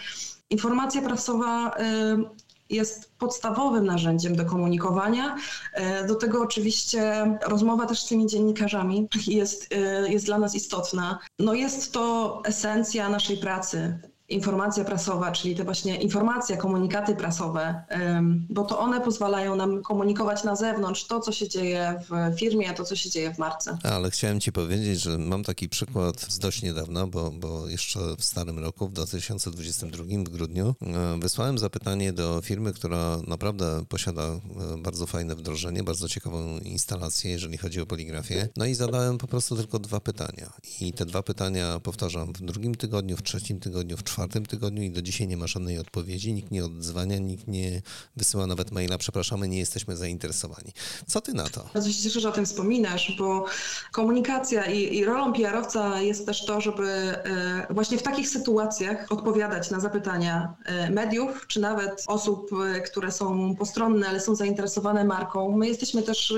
Informacja 0.50 1.02
prasowa 1.02 1.70
y, 1.70 2.47
jest 2.70 3.18
podstawowym 3.18 3.86
narzędziem 3.86 4.36
do 4.36 4.46
komunikowania. 4.46 5.36
Y, 6.04 6.08
do 6.08 6.16
tego 6.16 6.42
oczywiście 6.42 7.26
rozmowa 7.48 7.86
też 7.86 8.00
z 8.04 8.08
tymi 8.08 8.28
dziennikarzami 8.28 9.08
jest, 9.28 9.74
y, 9.74 10.10
jest 10.10 10.26
dla 10.26 10.38
nas 10.38 10.56
istotna. 10.56 11.20
No 11.40 11.54
jest 11.54 11.94
to 11.94 12.42
esencja 12.46 13.10
naszej 13.10 13.38
pracy 13.38 14.00
informacja 14.30 14.84
prasowa, 14.84 15.32
czyli 15.32 15.56
te 15.56 15.64
właśnie 15.64 15.96
informacje, 15.96 16.58
komunikaty 16.58 17.16
prasowe, 17.16 17.84
bo 18.50 18.64
to 18.64 18.80
one 18.80 19.02
pozwalają 19.02 19.56
nam 19.56 19.82
komunikować 19.82 20.44
na 20.44 20.56
zewnątrz 20.56 21.08
to, 21.08 21.20
co 21.20 21.32
się 21.32 21.50
dzieje 21.50 22.02
w 22.10 22.40
firmie, 22.40 22.70
a 22.70 22.74
to, 22.74 22.84
co 22.84 22.96
się 22.96 23.10
dzieje 23.10 23.34
w 23.34 23.38
marce. 23.38 23.78
Ale 23.84 24.12
chciałem 24.12 24.40
Ci 24.40 24.52
powiedzieć, 24.52 25.02
że 25.02 25.18
mam 25.18 25.44
taki 25.44 25.70
przykład 25.70 26.22
z 26.22 26.40
dość 26.40 26.62
niedawna, 26.62 27.08
bo, 27.08 27.32
bo 27.32 27.68
jeszcze 27.68 28.00
w 28.18 28.24
starym 28.24 28.60
roku, 28.60 28.88
w 28.88 28.94
2022 28.94 30.04
w 30.26 30.30
grudniu, 30.30 30.76
wysłałem 31.20 31.58
zapytanie 31.58 32.14
do 32.14 32.42
firmy, 32.42 32.74
która 32.74 33.18
naprawdę 33.28 33.86
posiada 33.90 34.24
bardzo 34.78 35.06
fajne 35.06 35.36
wdrożenie, 35.36 35.84
bardzo 35.84 36.10
ciekawą 36.10 36.60
instalację, 36.60 37.32
jeżeli 37.32 37.58
chodzi 37.58 37.82
o 37.82 37.86
poligrafię. 37.86 38.50
No 38.58 38.66
i 38.66 38.74
zadałem 38.74 39.18
po 39.18 39.28
prostu 39.28 39.56
tylko 39.56 39.80
dwa 39.80 40.00
pytania. 40.00 40.54
I 40.82 40.94
te 40.94 41.06
dwa 41.06 41.24
pytania 41.24 41.80
powtarzam 41.80 42.34
w 42.34 42.42
drugim 42.42 42.76
tygodniu, 42.76 43.18
w 43.18 43.24
trzecim 43.24 43.60
tygodniu, 43.60 43.98
w 43.98 44.04
czwartym 44.04 44.17
czwartym 44.18 44.46
tygodniu 44.46 44.84
i 44.84 44.92
do 44.92 45.02
dzisiaj 45.02 45.28
nie 45.28 45.38
ma 45.38 45.48
żadnej 45.48 45.80
odpowiedzi, 45.80 46.34
nikt 46.34 46.52
nie 46.52 46.66
odzwania, 46.66 47.18
nikt 47.18 47.48
nie 47.48 47.82
wysyła 48.16 48.48
nawet 48.48 48.72
maila, 48.72 48.98
przepraszamy, 48.98 49.48
nie 49.48 49.60
jesteśmy 49.60 49.96
zainteresowani. 49.96 50.74
Co 51.08 51.22
ty 51.22 51.34
na 51.34 51.50
to? 51.50 51.70
Bardzo 51.74 51.92
się 51.92 52.02
cieszę, 52.04 52.20
że 52.20 52.30
o 52.30 52.32
tym 52.32 52.46
wspominasz, 52.46 53.16
bo 53.20 53.46
komunikacja 53.92 54.66
i, 54.66 54.96
i 54.96 55.06
rolą 55.06 55.34
PR-owca 55.34 56.02
jest 56.02 56.26
też 56.26 56.46
to, 56.46 56.62
żeby 56.62 56.90
e, 56.90 57.68
właśnie 57.70 57.98
w 57.98 58.04
takich 58.04 58.30
sytuacjach 58.30 59.12
odpowiadać 59.12 59.72
na 59.72 59.80
zapytania 59.80 60.54
e, 60.66 60.90
mediów, 60.90 61.48
czy 61.48 61.60
nawet 61.60 62.04
osób, 62.08 62.50
e, 62.76 62.82
które 62.82 63.12
są 63.12 63.56
postronne, 63.56 64.10
ale 64.10 64.20
są 64.20 64.36
zainteresowane 64.36 65.06
marką. 65.06 65.58
My 65.58 65.68
jesteśmy 65.68 66.04
też... 66.04 66.34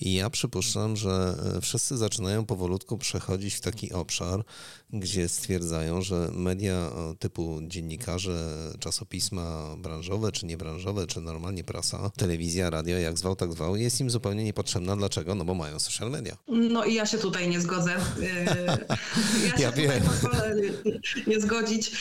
Ja 0.00 0.30
przypuszczam, 0.30 0.96
że 0.96 1.34
wszyscy 1.62 1.96
zaczynają 1.96 2.46
powolutku 2.46 2.98
przechodzić 2.98 3.54
w 3.54 3.60
taki 3.60 3.92
obszar, 3.92 4.44
gdzie 4.92 5.28
stwierdzają, 5.28 6.02
że 6.02 6.28
media 6.32 6.90
typu 7.18 7.60
dziennikarze, 7.62 8.48
czasopisma 8.78 9.76
branżowe 9.78 10.32
czy 10.32 10.46
niebranżowe, 10.46 11.06
czy 11.06 11.20
normalnie 11.20 11.64
prasa, 11.64 12.10
telewizja, 12.16 12.70
radio, 12.70 12.98
jak 12.98 13.18
zwał, 13.18 13.36
tak 13.36 13.52
zwał, 13.52 13.76
jest 13.76 14.00
im 14.00 14.10
zupełnie 14.10 14.44
niepotrzebna. 14.44 14.96
Dlaczego? 14.96 15.34
No 15.34 15.44
bo 15.44 15.54
mają 15.54 15.78
social 15.78 16.10
media. 16.10 16.36
No 16.48 16.84
i 16.84 16.94
ja 16.94 17.06
się 17.06 17.18
tutaj 17.18 17.48
nie 17.48 17.60
zgodzę. 17.60 17.92
Ja 19.42 19.56
się 19.56 19.62
ja 19.62 19.72
tutaj 19.72 20.00
pozwolę 20.00 20.54
nie 21.26 21.40
zgodzić. 21.40 21.92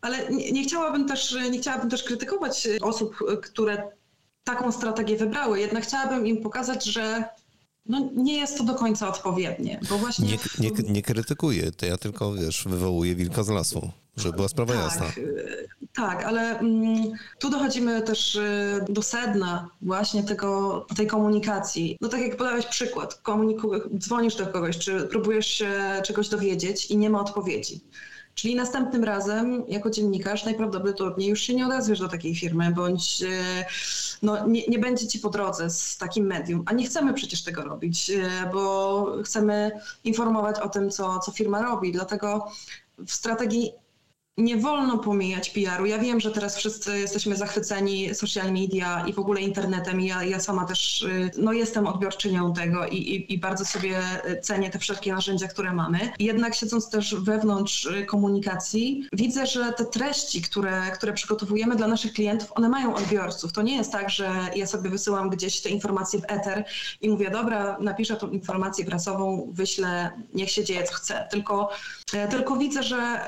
Ale 0.00 0.30
nie, 0.30 0.52
nie, 0.52 0.64
chciałabym 0.64 1.08
też, 1.08 1.36
nie 1.50 1.58
chciałabym 1.58 1.90
też 1.90 2.02
krytykować 2.02 2.68
osób, 2.80 3.16
które 3.42 3.90
taką 4.44 4.72
strategię 4.72 5.16
wybrały. 5.16 5.60
Jednak 5.60 5.84
chciałabym 5.84 6.26
im 6.26 6.42
pokazać, 6.42 6.84
że 6.84 7.24
no, 7.88 8.10
nie 8.16 8.36
jest 8.38 8.58
to 8.58 8.64
do 8.64 8.74
końca 8.74 9.08
odpowiednie, 9.08 9.80
bo 9.90 9.98
właśnie... 9.98 10.28
Nie, 10.58 10.70
nie, 10.70 10.92
nie 10.92 11.02
krytykuję, 11.02 11.72
to 11.72 11.86
ja 11.86 11.96
tylko, 11.96 12.34
wiesz, 12.34 12.64
wywołuję 12.66 13.14
wilka 13.14 13.42
z 13.42 13.48
lasu, 13.48 13.90
żeby 14.16 14.36
była 14.36 14.48
sprawa 14.48 14.74
tak, 14.74 14.82
jasna. 14.82 15.06
Tak, 15.94 16.24
ale 16.24 16.58
mm, 16.58 17.12
tu 17.38 17.50
dochodzimy 17.50 18.02
też 18.02 18.34
y, 18.34 18.84
do 18.88 19.02
sedna 19.02 19.68
właśnie 19.82 20.22
tego, 20.22 20.86
tej 20.96 21.06
komunikacji. 21.06 21.96
No 22.00 22.08
tak 22.08 22.20
jak 22.20 22.36
podałeś 22.36 22.66
przykład, 22.66 23.20
komuniku- 23.22 23.98
dzwonisz 23.98 24.36
do 24.36 24.46
kogoś, 24.46 24.78
czy 24.78 25.00
próbujesz 25.00 25.46
się 25.46 25.72
czegoś 26.04 26.28
dowiedzieć 26.28 26.86
i 26.90 26.96
nie 26.96 27.10
ma 27.10 27.20
odpowiedzi 27.20 27.80
Czyli 28.38 28.54
następnym 28.54 29.04
razem 29.04 29.64
jako 29.68 29.90
dziennikarz 29.90 30.44
najprawdopodobniej 30.44 31.28
już 31.28 31.40
się 31.40 31.54
nie 31.54 31.66
odezwiesz 31.66 31.98
do 31.98 32.08
takiej 32.08 32.36
firmy, 32.36 32.70
bądź 32.70 33.22
e, 33.22 33.64
no, 34.22 34.46
nie, 34.46 34.66
nie 34.66 34.78
będzie 34.78 35.06
ci 35.06 35.18
po 35.18 35.30
drodze 35.30 35.70
z 35.70 35.96
takim 35.96 36.26
medium. 36.26 36.62
A 36.66 36.72
nie 36.72 36.86
chcemy 36.86 37.14
przecież 37.14 37.42
tego 37.42 37.62
robić, 37.62 38.10
e, 38.10 38.50
bo 38.52 39.06
chcemy 39.24 39.70
informować 40.04 40.60
o 40.60 40.68
tym, 40.68 40.90
co, 40.90 41.18
co 41.18 41.32
firma 41.32 41.62
robi. 41.62 41.92
Dlatego 41.92 42.50
w 43.06 43.12
strategii 43.12 43.72
nie 44.38 44.56
wolno 44.56 44.98
pomijać 44.98 45.50
PR-u. 45.50 45.86
Ja 45.86 45.98
wiem, 45.98 46.20
że 46.20 46.30
teraz 46.30 46.56
wszyscy 46.56 46.98
jesteśmy 46.98 47.36
zachwyceni 47.36 48.14
social 48.14 48.52
media 48.52 49.04
i 49.06 49.12
w 49.12 49.18
ogóle 49.18 49.40
internetem. 49.40 50.00
Ja, 50.00 50.24
ja 50.24 50.40
sama 50.40 50.64
też 50.64 51.02
y, 51.02 51.30
no, 51.38 51.52
jestem 51.52 51.86
odbiorczynią 51.86 52.52
tego 52.52 52.86
i, 52.86 52.96
i, 52.96 53.32
i, 53.34 53.38
bardzo 53.38 53.64
sobie 53.64 54.00
cenię 54.42 54.70
te 54.70 54.78
wszelkie 54.78 55.12
narzędzia, 55.12 55.48
które 55.48 55.72
mamy. 55.72 55.98
Jednak 56.18 56.54
siedząc 56.54 56.90
też 56.90 57.14
wewnątrz 57.14 57.84
y, 57.86 58.04
komunikacji, 58.04 59.08
widzę, 59.12 59.46
że 59.46 59.72
te 59.72 59.84
treści, 59.84 60.42
które, 60.42 60.82
które 60.94 61.12
przygotowujemy 61.12 61.76
dla 61.76 61.88
naszych 61.88 62.12
klientów, 62.12 62.52
one 62.54 62.68
mają 62.68 62.94
odbiorców. 62.94 63.52
To 63.52 63.62
nie 63.62 63.76
jest 63.76 63.92
tak, 63.92 64.10
że 64.10 64.30
ja 64.56 64.66
sobie 64.66 64.90
wysyłam 64.90 65.30
gdzieś 65.30 65.60
te 65.60 65.68
informacje 65.68 66.20
w 66.20 66.24
eter 66.28 66.64
i 67.00 67.10
mówię, 67.10 67.30
dobra, 67.30 67.76
napiszę 67.80 68.16
tą 68.16 68.30
informację 68.30 68.84
prasową, 68.84 69.48
wyślę, 69.52 70.10
niech 70.34 70.50
się 70.50 70.64
dzieje 70.64 70.84
co 70.84 70.94
chce. 70.94 71.28
Tylko, 71.30 71.70
tylko 72.30 72.56
widzę, 72.56 72.82
że, 72.82 73.20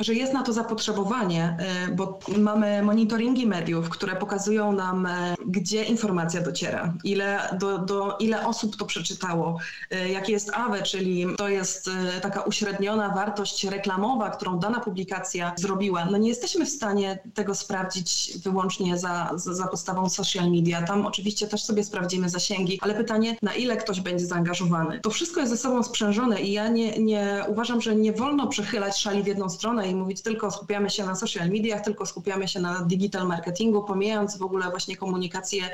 że 0.00 0.14
jest 0.14 0.32
na 0.32 0.42
to 0.42 0.52
zapotrzebowanie, 0.52 1.56
e, 1.58 1.92
bo 1.92 2.18
mamy 2.38 2.82
monitoringi 2.82 3.46
mediów, 3.46 3.88
które 3.88 4.16
pokazują 4.16 4.72
nam, 4.72 5.06
e, 5.06 5.34
gdzie 5.46 5.84
informacja 5.84 6.40
dociera, 6.40 6.94
ile, 7.04 7.56
do, 7.58 7.78
do, 7.78 8.16
ile 8.20 8.46
osób 8.46 8.76
to 8.76 8.84
przeczytało, 8.84 9.58
e, 9.90 10.08
jakie 10.08 10.32
jest 10.32 10.50
AWE, 10.54 10.82
czyli 10.82 11.26
to 11.36 11.48
jest 11.48 11.90
taka 12.22 12.42
uśredniona 12.42 13.08
wartość 13.08 13.64
reklamowa, 13.64 14.30
którą 14.30 14.58
dana 14.58 14.80
publikacja 14.80 15.52
zrobiła. 15.56 16.04
No 16.04 16.18
nie 16.18 16.28
jesteśmy 16.28 16.66
w 16.66 16.70
stanie 16.70 17.18
tego 17.34 17.54
sprawdzić 17.54 18.32
wyłącznie 18.44 18.98
za, 18.98 19.30
za, 19.34 19.54
za 19.54 19.66
podstawą 19.66 20.08
social 20.08 20.50
media. 20.50 20.82
Tam 20.82 21.06
oczywiście 21.06 21.48
też 21.48 21.64
sobie 21.64 21.84
sprawdzimy 21.84 22.28
zasięgi, 22.28 22.78
ale 22.82 22.94
pytanie, 22.94 23.36
na 23.42 23.54
ile 23.54 23.76
ktoś 23.76 24.00
będzie 24.00 24.26
zaangażowany. 24.26 25.00
To 25.00 25.10
wszystko 25.10 25.40
jest 25.40 25.52
ze 25.52 25.58
sobą 25.58 25.82
sprzężone 25.82 26.40
i 26.40 26.52
ja 26.52 26.68
nie, 26.68 26.98
nie 26.98 27.44
uważam, 27.48 27.80
że 27.80 27.96
nie 27.96 28.12
wolno 28.18 28.46
przechylać 28.46 28.98
szali 28.98 29.22
w 29.22 29.26
jedną 29.26 29.50
stronę 29.50 29.88
i 29.88 29.94
mówić 29.94 30.22
tylko 30.22 30.50
skupiamy 30.50 30.90
się 30.90 31.06
na 31.06 31.14
social 31.14 31.48
mediach, 31.48 31.80
tylko 31.80 32.06
skupiamy 32.06 32.48
się 32.48 32.60
na 32.60 32.80
digital 32.80 33.26
marketingu, 33.26 33.84
pomijając 33.84 34.38
w 34.38 34.42
ogóle 34.42 34.70
właśnie 34.70 34.96
komunikację 34.96 35.70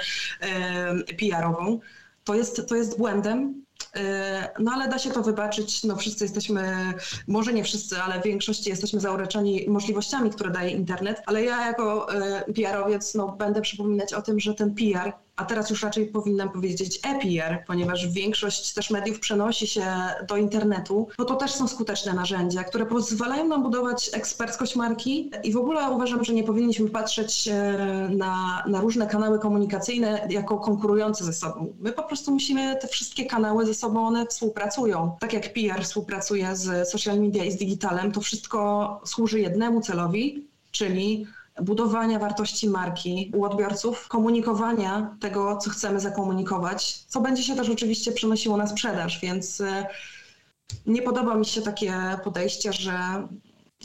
PR-ową. 1.18 1.80
To 2.24 2.34
jest, 2.34 2.68
to 2.68 2.76
jest 2.76 2.98
błędem, 2.98 3.64
e, 3.96 4.50
no 4.58 4.72
ale 4.72 4.88
da 4.88 4.98
się 4.98 5.10
to 5.10 5.22
wybaczyć. 5.22 5.84
No 5.84 5.96
wszyscy 5.96 6.24
jesteśmy, 6.24 6.94
może 7.28 7.52
nie 7.52 7.64
wszyscy, 7.64 8.02
ale 8.02 8.20
w 8.20 8.24
większości 8.24 8.70
jesteśmy 8.70 9.00
zaureczeni 9.00 9.66
możliwościami, 9.68 10.30
które 10.30 10.50
daje 10.50 10.70
internet. 10.70 11.22
Ale 11.26 11.44
ja 11.44 11.66
jako 11.66 12.14
e, 12.14 12.44
PR-owiec 12.52 13.14
no, 13.14 13.28
będę 13.28 13.60
przypominać 13.60 14.14
o 14.14 14.22
tym, 14.22 14.40
że 14.40 14.54
ten 14.54 14.74
PR 14.74 15.12
a 15.36 15.44
teraz 15.44 15.70
już 15.70 15.82
raczej 15.82 16.06
powinnam 16.06 16.50
powiedzieć 16.50 17.00
e-PR, 17.02 17.64
ponieważ 17.66 18.08
większość 18.08 18.74
też 18.74 18.90
mediów 18.90 19.20
przenosi 19.20 19.66
się 19.66 19.86
do 20.28 20.36
internetu, 20.36 21.08
no 21.18 21.24
to 21.24 21.36
też 21.36 21.52
są 21.52 21.68
skuteczne 21.68 22.12
narzędzia, 22.12 22.64
które 22.64 22.86
pozwalają 22.86 23.48
nam 23.48 23.62
budować 23.62 24.10
eksperckość 24.12 24.76
marki 24.76 25.30
i 25.44 25.52
w 25.52 25.56
ogóle 25.56 25.90
uważam, 25.90 26.24
że 26.24 26.32
nie 26.32 26.44
powinniśmy 26.44 26.90
patrzeć 26.90 27.48
e, 27.48 28.08
na, 28.10 28.64
na 28.68 28.80
różne 28.80 29.06
kanały 29.06 29.38
komunikacyjne 29.38 30.26
jako 30.30 30.58
konkurujące 30.58 31.24
ze 31.24 31.32
sobą. 31.32 31.74
My 31.80 31.92
po 31.92 32.02
prostu 32.02 32.30
musimy 32.30 32.76
te 32.76 32.88
wszystkie 32.88 33.26
kanały 33.26 33.66
ze 33.66 33.74
sobą, 33.74 34.06
one 34.06 34.26
współpracują. 34.26 35.16
Tak 35.20 35.32
jak 35.32 35.52
PR 35.52 35.84
współpracuje 35.84 36.56
z 36.56 36.90
social 36.90 37.20
media 37.20 37.44
i 37.44 37.52
z 37.52 37.56
digitalem, 37.56 38.12
to 38.12 38.20
wszystko 38.20 39.00
służy 39.04 39.40
jednemu 39.40 39.80
celowi, 39.80 40.46
czyli 40.70 41.26
budowania 41.62 42.18
wartości 42.18 42.68
marki 42.68 43.32
u 43.34 43.44
odbiorców, 43.44 44.08
komunikowania 44.08 45.16
tego, 45.20 45.56
co 45.56 45.70
chcemy 45.70 46.00
zakomunikować, 46.00 46.98
co 47.08 47.20
będzie 47.20 47.42
się 47.42 47.56
też 47.56 47.68
oczywiście 47.68 48.12
przenosiło 48.12 48.56
na 48.56 48.66
sprzedaż, 48.66 49.20
więc 49.20 49.60
y, 49.60 49.84
nie 50.86 51.02
podoba 51.02 51.34
mi 51.34 51.46
się 51.46 51.62
takie 51.62 51.94
podejście, 52.24 52.72
że 52.72 53.28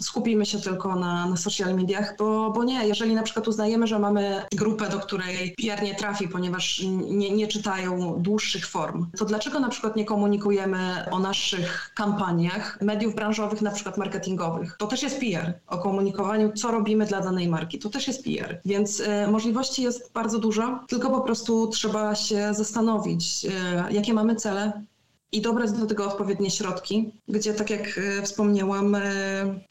skupimy 0.02 0.46
się 0.46 0.60
tylko 0.60 0.96
na, 0.96 1.26
na 1.26 1.38
social 1.38 1.76
mediach, 1.76 2.16
bo, 2.18 2.52
bo 2.52 2.64
nie, 2.64 2.88
jeżeli 2.88 3.16
na 3.16 3.24
przykład 3.24 3.48
uznajemy, 3.48 3.88
że 3.88 4.00
mamy 4.00 4.42
grupę, 4.52 4.90
do 4.90 5.00
której 5.00 5.56
PR 5.58 5.84
nie 5.84 5.96
trafi, 5.96 6.28
ponieważ 6.28 6.84
nie, 7.10 7.32
nie 7.32 7.48
czytają 7.48 8.16
dłuższych 8.22 8.68
form, 8.68 9.08
to 9.18 9.26
dlaczego 9.26 9.60
na 9.60 9.70
przykład 9.70 9.96
nie 9.96 10.06
komunikujemy 10.06 11.06
o 11.12 11.20
naszych 11.20 11.92
kampaniach 11.96 12.82
mediów 12.82 13.16
branżowych, 13.16 13.62
na 13.62 13.72
przykład 13.72 13.98
marketingowych? 13.98 14.76
To 14.80 14.88
też 14.88 15.04
jest 15.04 15.20
PR, 15.20 15.54
o 15.68 15.78
komunikowaniu, 15.78 16.52
co 16.54 16.72
robimy 16.72 17.06
dla 17.06 17.22
danej 17.22 17.48
marki, 17.48 17.80
to 17.80 17.90
też 17.90 18.08
jest 18.08 18.24
PR. 18.24 18.62
Więc 18.66 19.00
y, 19.00 19.08
możliwości 19.32 19.84
jest 19.84 20.14
bardzo 20.14 20.40
dużo, 20.40 20.80
tylko 20.88 21.10
po 21.10 21.22
prostu 21.22 21.68
trzeba 21.68 22.16
się 22.16 22.54
zastanowić, 22.54 23.46
y, 23.46 23.94
jakie 23.94 24.14
mamy 24.14 24.36
cele, 24.36 24.84
i 25.32 25.42
dobrać 25.42 25.72
do 25.72 25.86
tego 25.86 26.08
odpowiednie 26.08 26.52
środki, 26.52 27.12
gdzie 27.28 27.54
tak 27.54 27.70
jak 27.70 27.98
e, 27.98 28.22
wspomniałam, 28.22 28.96
e, 28.96 29.02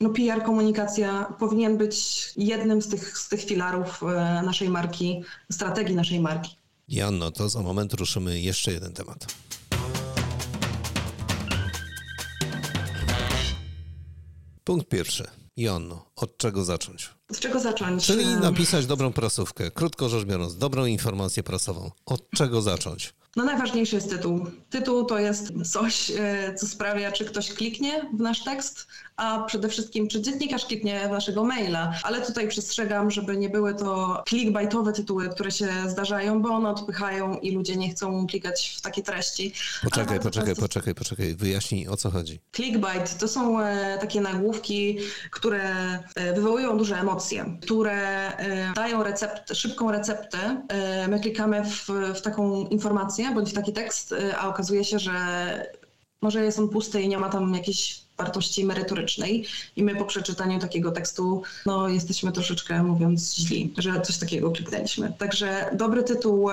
no 0.01 0.11
PR, 0.11 0.43
komunikacja 0.43 1.35
powinien 1.39 1.79
być 1.79 2.29
jednym 2.37 2.83
z 2.83 2.89
tych, 2.89 3.19
z 3.19 3.29
tych 3.29 3.45
filarów 3.45 4.03
e, 4.03 4.07
naszej 4.45 4.69
marki, 4.69 5.23
strategii 5.53 5.95
naszej 5.95 6.21
marki. 6.21 6.57
Janno, 6.89 7.31
to 7.31 7.49
za 7.49 7.63
moment 7.63 7.95
ruszymy 7.95 8.41
jeszcze 8.41 8.73
jeden 8.73 8.93
temat. 8.93 9.27
Punkt 14.65 14.89
pierwszy. 14.89 15.25
Joanno, 15.57 16.05
od 16.17 16.37
czego 16.37 16.65
zacząć? 16.65 17.18
Od 17.31 17.39
czego 17.41 17.61
zacząć? 17.61 18.07
Czyli 18.07 18.27
napisać 18.27 18.87
dobrą 18.87 19.13
prasówkę. 19.13 19.71
Krótko 19.71 20.09
rzecz 20.09 20.25
biorąc, 20.25 20.57
dobrą 20.57 20.87
informację 20.87 21.43
prasową. 21.43 21.91
Od 22.07 22.31
czego 22.31 22.63
zacząć? 22.63 23.15
No 23.37 23.45
najważniejszy 23.45 23.95
jest 23.95 24.11
tytuł. 24.11 24.47
Tytuł 24.71 25.05
to 25.05 25.19
jest 25.19 25.53
coś, 25.73 26.11
e, 26.11 26.55
co 26.55 26.67
sprawia, 26.67 27.13
czy 27.13 27.25
ktoś 27.25 27.53
kliknie 27.53 28.11
w 28.15 28.21
nasz 28.21 28.45
tekst, 28.45 28.87
a 29.17 29.43
przede 29.43 29.69
wszystkim, 29.69 30.09
czy 30.09 30.21
dziennikarz 30.23 30.67
kliknie 30.67 31.09
w 31.09 31.11
naszego 31.11 31.45
maila. 31.45 31.95
Ale 32.03 32.27
tutaj 32.27 32.49
przestrzegam, 32.49 33.11
żeby 33.11 33.37
nie 33.37 33.49
były 33.49 33.75
to 33.75 34.23
clickbaitowe 34.29 34.93
tytuły, 34.93 35.29
które 35.29 35.51
się 35.51 35.69
zdarzają, 35.89 36.43
bo 36.43 36.49
one 36.49 36.71
odpychają 36.71 37.39
i 37.39 37.51
ludzie 37.51 37.77
nie 37.77 37.91
chcą 37.91 38.27
klikać 38.27 38.75
w 38.79 38.81
takie 38.81 39.03
treści. 39.03 39.53
Poczekaj, 39.85 40.21
poczekaj, 40.21 40.55
poczekaj, 40.57 40.95
poczekaj. 40.95 41.35
Wyjaśnij, 41.35 41.89
o 41.89 41.97
co 41.97 42.11
chodzi. 42.11 42.41
Clickbait 42.53 43.19
to 43.19 43.29
są 43.29 43.61
e, 43.61 43.99
takie 44.01 44.21
nagłówki, 44.21 44.99
które 45.31 45.63
e, 46.15 46.35
wywołują 46.35 46.79
duże 46.79 46.97
emocje, 46.97 47.18
które 47.63 48.33
dają 48.75 49.03
recept, 49.03 49.57
szybką 49.57 49.93
receptę. 49.93 50.63
My 51.09 51.21
klikamy 51.21 51.65
w, 51.65 51.89
w 52.15 52.21
taką 52.21 52.67
informację, 52.67 53.31
bądź 53.35 53.53
taki 53.53 53.73
tekst, 53.73 54.13
y, 54.13 54.37
a 54.37 54.49
okazuje 54.49 54.85
się, 54.85 54.99
że 54.99 55.13
może 56.23 56.45
jest 56.45 56.59
on 56.59 56.69
pusty 56.69 57.03
i 57.03 57.09
nie 57.09 57.19
ma 57.19 57.29
tam 57.29 57.55
jakiejś 57.55 58.08
wartości 58.19 58.65
merytorycznej 58.65 59.45
i 59.77 59.83
my 59.83 59.97
po 59.97 60.05
przeczytaniu 60.05 60.59
takiego 60.59 60.93
tekstu 60.93 61.43
no, 61.67 61.89
jesteśmy 61.89 62.33
troszeczkę, 62.33 62.83
mówiąc, 62.83 63.35
źli, 63.37 63.75
że 63.79 64.01
coś 64.01 64.19
takiego 64.19 64.51
kliknęliśmy. 64.51 65.13
Także 65.19 65.71
dobry 65.73 66.03
tytuł 66.03 66.49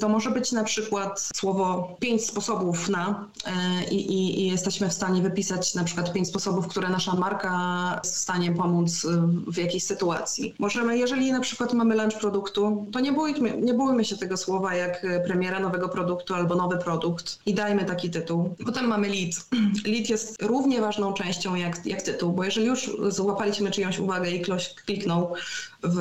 to 0.00 0.08
może 0.08 0.30
być 0.30 0.52
na 0.52 0.64
przykład 0.64 1.28
słowo 1.34 1.96
pięć 2.00 2.26
sposobów 2.26 2.88
na 2.88 3.28
e, 3.44 3.90
i, 3.90 4.12
i, 4.12 4.40
i 4.40 4.46
jesteśmy 4.46 4.88
w 4.88 4.92
stanie 4.92 5.22
wypisać 5.22 5.74
na 5.74 5.84
przykład 5.84 6.12
pięć 6.12 6.28
sposobów, 6.28 6.68
które 6.68 6.88
nasza 6.88 7.14
marka 7.14 8.00
jest 8.04 8.14
w 8.14 8.18
stanie 8.18 8.52
pomóc 8.52 9.06
w 9.46 9.56
jakiejś 9.56 9.84
sytuacji. 9.84 10.54
Możemy, 10.58 10.98
jeżeli 10.98 11.32
na 11.32 11.40
przykład 11.40 11.72
mamy 11.72 11.96
lunch 11.96 12.18
produktu, 12.18 12.86
to 12.92 13.00
nie 13.00 13.12
bójmy, 13.12 13.56
nie 13.60 13.74
bójmy 13.74 14.04
się 14.04 14.16
tego 14.16 14.36
słowa 14.36 14.74
jak 14.74 15.06
premiera 15.26 15.60
nowego 15.60 15.88
produktu 15.88 16.34
albo 16.34 16.54
nowy 16.54 16.78
produkt 16.78 17.38
i 17.46 17.54
dajmy 17.54 17.84
taki 17.84 18.10
tytuł. 18.10 18.56
Potem 18.66 18.86
mamy 18.86 19.08
lead. 19.08 19.48
Lead 19.92 20.08
jest 20.08 20.42
równie 20.42 20.80
ważną 20.80 21.07
częścią 21.12 21.54
jak, 21.54 21.86
jak 21.86 22.02
tytuł, 22.02 22.32
bo 22.32 22.44
jeżeli 22.44 22.66
już 22.66 22.90
złapaliśmy 23.08 23.70
czyjąś 23.70 23.98
uwagę 23.98 24.30
i 24.30 24.40
ktoś 24.40 24.74
kliknął 24.74 25.34
w, 25.82 25.96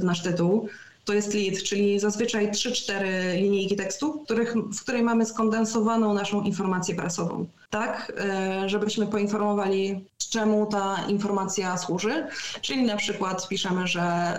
w 0.00 0.04
nasz 0.04 0.22
tytuł, 0.22 0.68
to 1.04 1.14
jest 1.14 1.34
lead, 1.34 1.62
czyli 1.62 2.00
zazwyczaj 2.00 2.50
3-4 2.50 2.92
linijki 3.34 3.76
tekstu, 3.76 4.20
których, 4.24 4.54
w 4.54 4.82
której 4.82 5.02
mamy 5.02 5.26
skondensowaną 5.26 6.14
naszą 6.14 6.42
informację 6.42 6.94
prasową 6.94 7.46
tak, 7.78 8.12
e, 8.18 8.68
żebyśmy 8.68 9.06
poinformowali, 9.06 10.04
czemu 10.30 10.66
ta 10.66 10.96
informacja 11.08 11.76
służy. 11.76 12.26
Czyli 12.60 12.82
na 12.82 12.96
przykład 12.96 13.48
piszemy, 13.48 13.86
że 13.86 14.38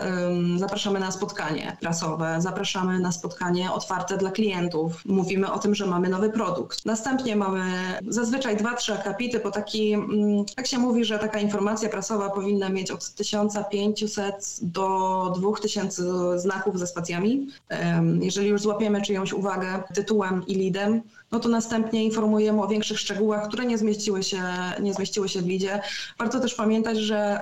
zapraszamy 0.58 1.00
na 1.00 1.12
spotkanie 1.12 1.78
prasowe, 1.82 2.36
zapraszamy 2.40 3.00
na 3.00 3.12
spotkanie 3.12 3.72
otwarte 3.72 4.18
dla 4.18 4.32
klientów, 4.32 5.06
mówimy 5.06 5.52
o 5.52 5.60
tym, 5.60 5.76
że 5.76 5.86
mamy 5.86 6.10
nowy 6.10 6.30
produkt. 6.30 6.86
Następnie 6.86 7.36
mamy 7.36 7.62
zazwyczaj 8.08 8.58
dwa, 8.58 8.74
trzy 8.74 8.94
akapity, 8.94 9.40
bo 9.40 9.52
taki, 9.52 9.94
mm, 9.94 10.46
jak 10.58 10.68
się 10.68 10.78
mówi, 10.78 11.06
że 11.06 11.20
taka 11.20 11.40
informacja 11.40 11.90
prasowa 11.90 12.30
powinna 12.30 12.70
mieć 12.70 12.92
od 12.92 13.10
1500 13.10 14.60
do 14.62 15.34
2000 15.38 16.40
znaków 16.40 16.80
ze 16.80 16.88
spacjami. 16.88 17.48
Jeżeli 18.22 18.50
już 18.50 18.62
złapiemy 18.62 19.02
czyjąś 19.02 19.34
uwagę 19.34 19.84
tytułem 19.94 20.48
i 20.48 20.56
leadem, 20.56 21.02
no 21.32 21.40
to 21.40 21.50
następnie 21.50 22.06
informujemy 22.06 22.64
o 22.64 22.68
większych 22.68 23.00
szczegółach, 23.00 23.27
artykułach, 23.34 23.48
które 23.48 23.66
nie 23.66 23.78
zmieściły 23.78 24.24
się, 24.24 24.42
nie 24.82 24.94
zmieściły 24.94 25.30
się 25.30 25.42
w 25.42 25.48
lidzie. 25.48 25.82
Warto 26.20 26.40
też 26.40 26.56
pamiętać, 26.56 26.98
że 26.98 27.42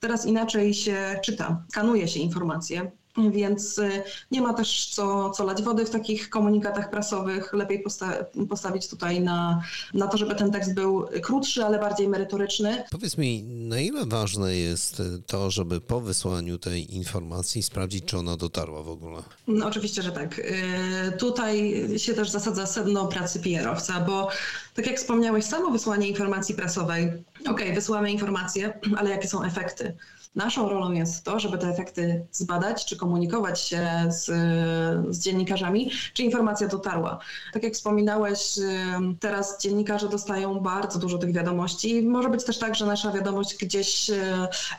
teraz 0.00 0.26
inaczej 0.26 0.74
się 0.74 1.20
czyta, 1.24 1.62
skanuje 1.68 2.08
się 2.08 2.20
informacje. 2.20 2.90
Więc 3.30 3.78
y, 3.78 4.02
nie 4.30 4.42
ma 4.42 4.54
też 4.54 4.88
co, 4.94 5.30
co 5.30 5.44
lać 5.44 5.62
wody 5.62 5.86
w 5.86 5.90
takich 5.90 6.30
komunikatach 6.30 6.90
prasowych. 6.90 7.52
Lepiej 7.52 7.80
posta 7.80 8.24
postawić 8.48 8.88
tutaj 8.88 9.20
na, 9.20 9.62
na 9.94 10.06
to, 10.06 10.16
żeby 10.16 10.34
ten 10.34 10.52
tekst 10.52 10.74
był 10.74 11.06
krótszy, 11.22 11.64
ale 11.64 11.78
bardziej 11.78 12.08
merytoryczny. 12.08 12.84
Powiedz 12.90 13.18
mi, 13.18 13.42
na 13.42 13.80
ile 13.80 14.06
ważne 14.06 14.56
jest 14.56 15.02
to, 15.26 15.50
żeby 15.50 15.80
po 15.80 16.00
wysłaniu 16.00 16.58
tej 16.58 16.94
informacji 16.94 17.62
sprawdzić, 17.62 18.04
czy 18.04 18.18
ona 18.18 18.36
dotarła 18.36 18.82
w 18.82 18.88
ogóle? 18.88 19.22
No, 19.48 19.66
oczywiście, 19.66 20.02
że 20.02 20.12
tak. 20.12 20.38
Y, 20.38 21.12
tutaj 21.18 21.84
się 21.96 22.14
też 22.14 22.30
zasadza 22.30 22.66
sedno 22.66 23.06
pracy 23.06 23.40
PR-owca, 23.40 24.00
bo 24.00 24.28
tak 24.74 24.86
jak 24.86 24.96
wspomniałeś, 24.96 25.44
samo 25.44 25.70
wysłanie 25.70 26.08
informacji 26.08 26.54
prasowej, 26.54 27.06
okej, 27.40 27.50
okay, 27.50 27.74
wysyłamy 27.74 28.12
informacje, 28.12 28.80
ale 28.96 29.10
jakie 29.10 29.28
są 29.28 29.44
efekty? 29.44 29.96
Naszą 30.34 30.68
rolą 30.68 30.92
jest 30.92 31.24
to, 31.24 31.40
żeby 31.40 31.58
te 31.58 31.68
efekty 31.68 32.26
zbadać, 32.32 32.84
czy 32.84 32.96
komunikować 32.96 33.60
się 33.60 33.88
z, 34.08 34.24
z 35.14 35.18
dziennikarzami, 35.18 35.90
czy 36.14 36.22
informacja 36.22 36.68
dotarła. 36.68 37.18
Tak 37.52 37.62
jak 37.62 37.72
wspominałeś, 37.72 38.58
teraz 39.20 39.62
dziennikarze 39.62 40.08
dostają 40.08 40.60
bardzo 40.60 40.98
dużo 40.98 41.18
tych 41.18 41.32
wiadomości. 41.32 42.02
Może 42.02 42.28
być 42.28 42.44
też 42.44 42.58
tak, 42.58 42.74
że 42.74 42.86
nasza 42.86 43.12
wiadomość 43.12 43.56
gdzieś, 43.56 44.10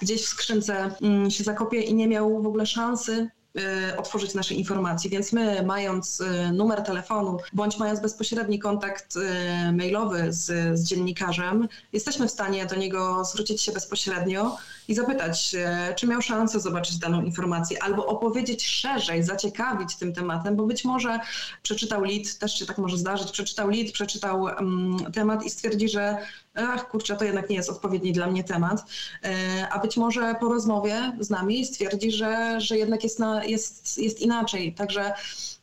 gdzieś 0.01 0.21
w 0.21 0.27
skrzynce 0.27 0.95
mm, 1.01 1.31
się 1.31 1.43
zakopie 1.43 1.81
i 1.81 1.93
nie 1.93 2.07
miał 2.07 2.41
w 2.41 2.47
ogóle 2.47 2.65
szansy 2.65 3.29
Y, 3.59 3.97
otworzyć 3.97 4.33
nasze 4.33 4.53
informacje. 4.53 5.09
Więc 5.09 5.33
my, 5.33 5.63
mając 5.63 6.19
y, 6.19 6.51
numer 6.51 6.81
telefonu, 6.81 7.37
bądź 7.53 7.77
mając 7.77 7.99
bezpośredni 7.99 8.59
kontakt 8.59 9.15
y, 9.15 9.71
mailowy 9.71 10.33
z, 10.33 10.79
z 10.79 10.83
dziennikarzem, 10.83 11.67
jesteśmy 11.93 12.27
w 12.27 12.31
stanie 12.31 12.65
do 12.65 12.75
niego 12.75 13.25
zwrócić 13.25 13.61
się 13.61 13.71
bezpośrednio 13.71 14.57
i 14.87 14.95
zapytać, 14.95 15.55
czy 15.97 16.07
miał 16.07 16.21
szansę 16.21 16.59
zobaczyć 16.59 16.97
daną 16.97 17.23
informację, 17.23 17.83
albo 17.83 18.05
opowiedzieć 18.05 18.67
szerzej, 18.67 19.23
zaciekawić 19.23 19.95
tym 19.95 20.13
tematem, 20.13 20.55
bo 20.55 20.65
być 20.65 20.85
może 20.85 21.19
przeczytał 21.63 22.03
lead, 22.03 22.37
też 22.37 22.59
się 22.59 22.65
tak 22.65 22.77
może 22.77 22.97
zdarzyć, 22.97 23.31
przeczytał 23.31 23.69
lead, 23.69 23.91
przeczytał 23.91 24.41
um, 24.41 24.97
temat 25.13 25.45
i 25.45 25.49
stwierdzi, 25.49 25.89
że 25.89 26.17
ach 26.55 26.89
kurczę, 26.89 27.15
to 27.15 27.25
jednak 27.25 27.49
nie 27.49 27.55
jest 27.55 27.69
odpowiedni 27.69 28.11
dla 28.11 28.27
mnie 28.27 28.43
temat, 28.43 28.83
e, 29.23 29.67
a 29.71 29.79
być 29.79 29.97
może 29.97 30.35
po 30.39 30.49
rozmowie 30.49 31.11
z 31.19 31.29
nami 31.29 31.65
stwierdzi, 31.65 32.11
że, 32.11 32.61
że 32.61 32.77
jednak 32.77 33.03
jest, 33.03 33.19
na, 33.19 33.43
jest, 33.43 33.97
jest 33.97 34.21
inaczej. 34.21 34.73
Także 34.73 35.13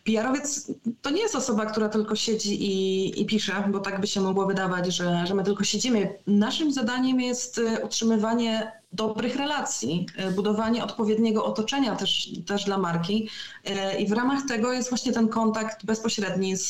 PR-owiec 0.04 0.70
to 1.02 1.11
nie 1.11 1.22
jest 1.22 1.35
osoba, 1.35 1.66
która 1.66 1.88
tylko 1.88 2.16
siedzi 2.16 2.64
i, 2.64 3.22
i, 3.22 3.26
pisze, 3.26 3.64
bo 3.68 3.80
tak 3.80 4.00
by 4.00 4.06
się 4.06 4.20
mogło 4.20 4.46
wydawać, 4.46 4.94
że, 4.94 5.26
że 5.26 5.35
my 5.35 5.44
tylko 5.44 5.64
siedzimy. 5.64 6.14
Naszym 6.26 6.72
zadaniem 6.72 7.20
jest 7.20 7.59
e, 7.59 7.85
utrzymywanie 7.85 8.79
dobrych 8.92 9.37
relacji, 9.37 10.07
e, 10.16 10.31
budowanie 10.31 10.85
odpowiedniego 10.85 11.44
otoczenia 11.44 11.96
też, 11.96 12.29
też 12.46 12.64
dla 12.64 12.79
marki 12.79 13.29
i 13.98 14.07
w 14.07 14.12
ramach 14.12 14.42
tego 14.48 14.72
jest 14.72 14.88
właśnie 14.88 15.12
ten 15.12 15.29
kontakt 15.29 15.87
bezpośredni 15.87 16.57
z, 16.57 16.68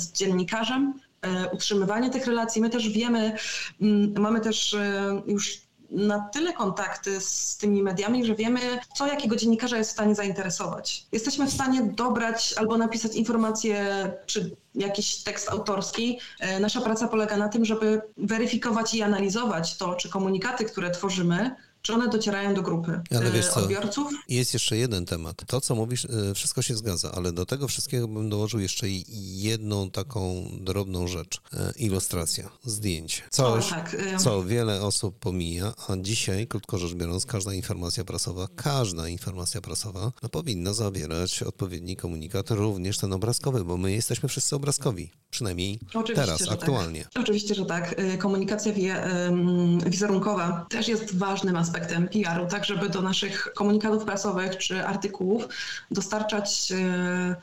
z 0.00 0.12
dziennikarzem, 0.12 0.94
E, 1.22 1.50
utrzymywanie 1.50 2.10
tych 2.10 2.26
relacji. 2.26 2.62
My 2.62 2.70
też 2.70 2.88
wiemy, 2.88 3.36
mm, 3.80 4.14
mamy 4.18 4.40
też 4.40 4.74
e, 4.74 5.22
już 5.26 5.68
na 5.90 6.20
tyle 6.20 6.52
kontakty 6.52 7.20
z 7.20 7.56
tymi 7.56 7.82
mediami, 7.82 8.26
że 8.26 8.34
wiemy, 8.34 8.60
co 8.96 9.06
jakiego 9.06 9.36
dziennikarza 9.36 9.78
jest 9.78 9.90
w 9.90 9.92
stanie 9.92 10.14
zainteresować. 10.14 11.06
Jesteśmy 11.12 11.46
w 11.46 11.52
stanie 11.52 11.82
dobrać 11.82 12.54
albo 12.56 12.78
napisać 12.78 13.14
informację, 13.14 14.12
czy 14.26 14.56
jakiś 14.78 15.22
tekst 15.22 15.48
autorski. 15.48 16.18
E, 16.40 16.60
nasza 16.60 16.80
praca 16.80 17.08
polega 17.08 17.36
na 17.36 17.48
tym, 17.48 17.64
żeby 17.64 18.00
weryfikować 18.16 18.94
i 18.94 19.02
analizować 19.02 19.76
to, 19.76 19.94
czy 19.94 20.08
komunikaty, 20.08 20.64
które 20.64 20.90
tworzymy, 20.90 21.56
czy 21.88 21.94
one 21.94 22.08
docierają 22.08 22.54
do 22.54 22.62
grupy 22.62 23.00
ale 23.16 23.30
wiesz 23.30 23.48
co, 23.48 23.60
odbiorców? 23.60 24.12
Jest 24.28 24.54
jeszcze 24.54 24.76
jeden 24.76 25.06
temat. 25.06 25.42
To, 25.46 25.60
co 25.60 25.74
mówisz, 25.74 26.04
e, 26.04 26.34
wszystko 26.34 26.62
się 26.62 26.76
zgadza, 26.76 27.12
ale 27.12 27.32
do 27.32 27.46
tego 27.46 27.68
wszystkiego 27.68 28.08
bym 28.08 28.30
dołożył 28.30 28.60
jeszcze 28.60 28.86
jedną 29.18 29.90
taką 29.90 30.50
drobną 30.60 31.06
rzecz. 31.06 31.40
E, 31.52 31.72
ilustracja, 31.76 32.50
zdjęcie. 32.64 33.22
Coś, 33.30 33.72
o, 33.72 33.74
tak. 33.74 33.96
co 34.18 34.42
wiele 34.42 34.82
osób 34.82 35.18
pomija, 35.18 35.72
a 35.88 35.96
dzisiaj, 35.96 36.46
krótko 36.46 36.78
rzecz 36.78 36.94
biorąc, 36.94 37.26
każda 37.26 37.54
informacja 37.54 38.04
prasowa, 38.04 38.48
każda 38.56 39.08
informacja 39.08 39.60
prasowa 39.60 40.12
no, 40.22 40.28
powinna 40.28 40.72
zawierać 40.72 41.42
odpowiedni 41.42 41.96
komunikat, 41.96 42.50
również 42.50 42.98
ten 42.98 43.12
obrazkowy, 43.12 43.64
bo 43.64 43.76
my 43.76 43.92
jesteśmy 43.92 44.28
wszyscy 44.28 44.56
obrazkowi. 44.56 45.10
Przynajmniej 45.30 45.78
Oczywiście, 45.88 46.14
teraz, 46.14 46.38
tak. 46.38 46.52
aktualnie. 46.52 47.04
Tak. 47.04 47.22
Oczywiście, 47.22 47.54
że 47.54 47.66
tak. 47.66 47.94
Komunikacja 48.18 48.72
wizerunkowa 49.86 50.66
też 50.70 50.88
jest 50.88 51.16
ważnym 51.16 51.56
aspektem 51.56 51.77
aspektem 51.78 52.08
PR-u, 52.08 52.46
tak 52.46 52.64
żeby 52.64 52.88
do 52.88 53.02
naszych 53.02 53.52
komunikatów 53.54 54.04
prasowych 54.04 54.56
czy 54.56 54.86
artykułów 54.86 55.48
dostarczać 55.90 56.72
e, 56.72 57.36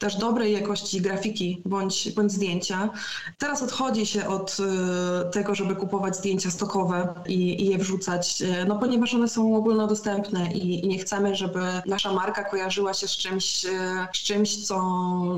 też 0.00 0.16
dobrej 0.16 0.52
jakości 0.52 1.00
grafiki 1.00 1.62
bądź, 1.64 2.12
bądź 2.12 2.32
zdjęcia. 2.32 2.90
Teraz 3.38 3.62
odchodzi 3.62 4.06
się 4.06 4.28
od 4.28 4.56
e, 4.60 5.30
tego, 5.30 5.54
żeby 5.54 5.76
kupować 5.76 6.16
zdjęcia 6.16 6.50
stokowe 6.50 7.14
i, 7.26 7.62
i 7.62 7.66
je 7.66 7.78
wrzucać, 7.78 8.42
e, 8.42 8.64
no 8.64 8.78
ponieważ 8.78 9.14
one 9.14 9.28
są 9.28 9.56
ogólnodostępne 9.56 10.52
i, 10.52 10.84
i 10.84 10.88
nie 10.88 10.98
chcemy, 10.98 11.34
żeby 11.34 11.60
nasza 11.86 12.12
marka 12.12 12.44
kojarzyła 12.44 12.94
się 12.94 13.08
z 13.08 13.16
czymś, 13.16 13.64
e, 13.64 14.08
z 14.12 14.18
czymś 14.18 14.66
co 14.66 14.80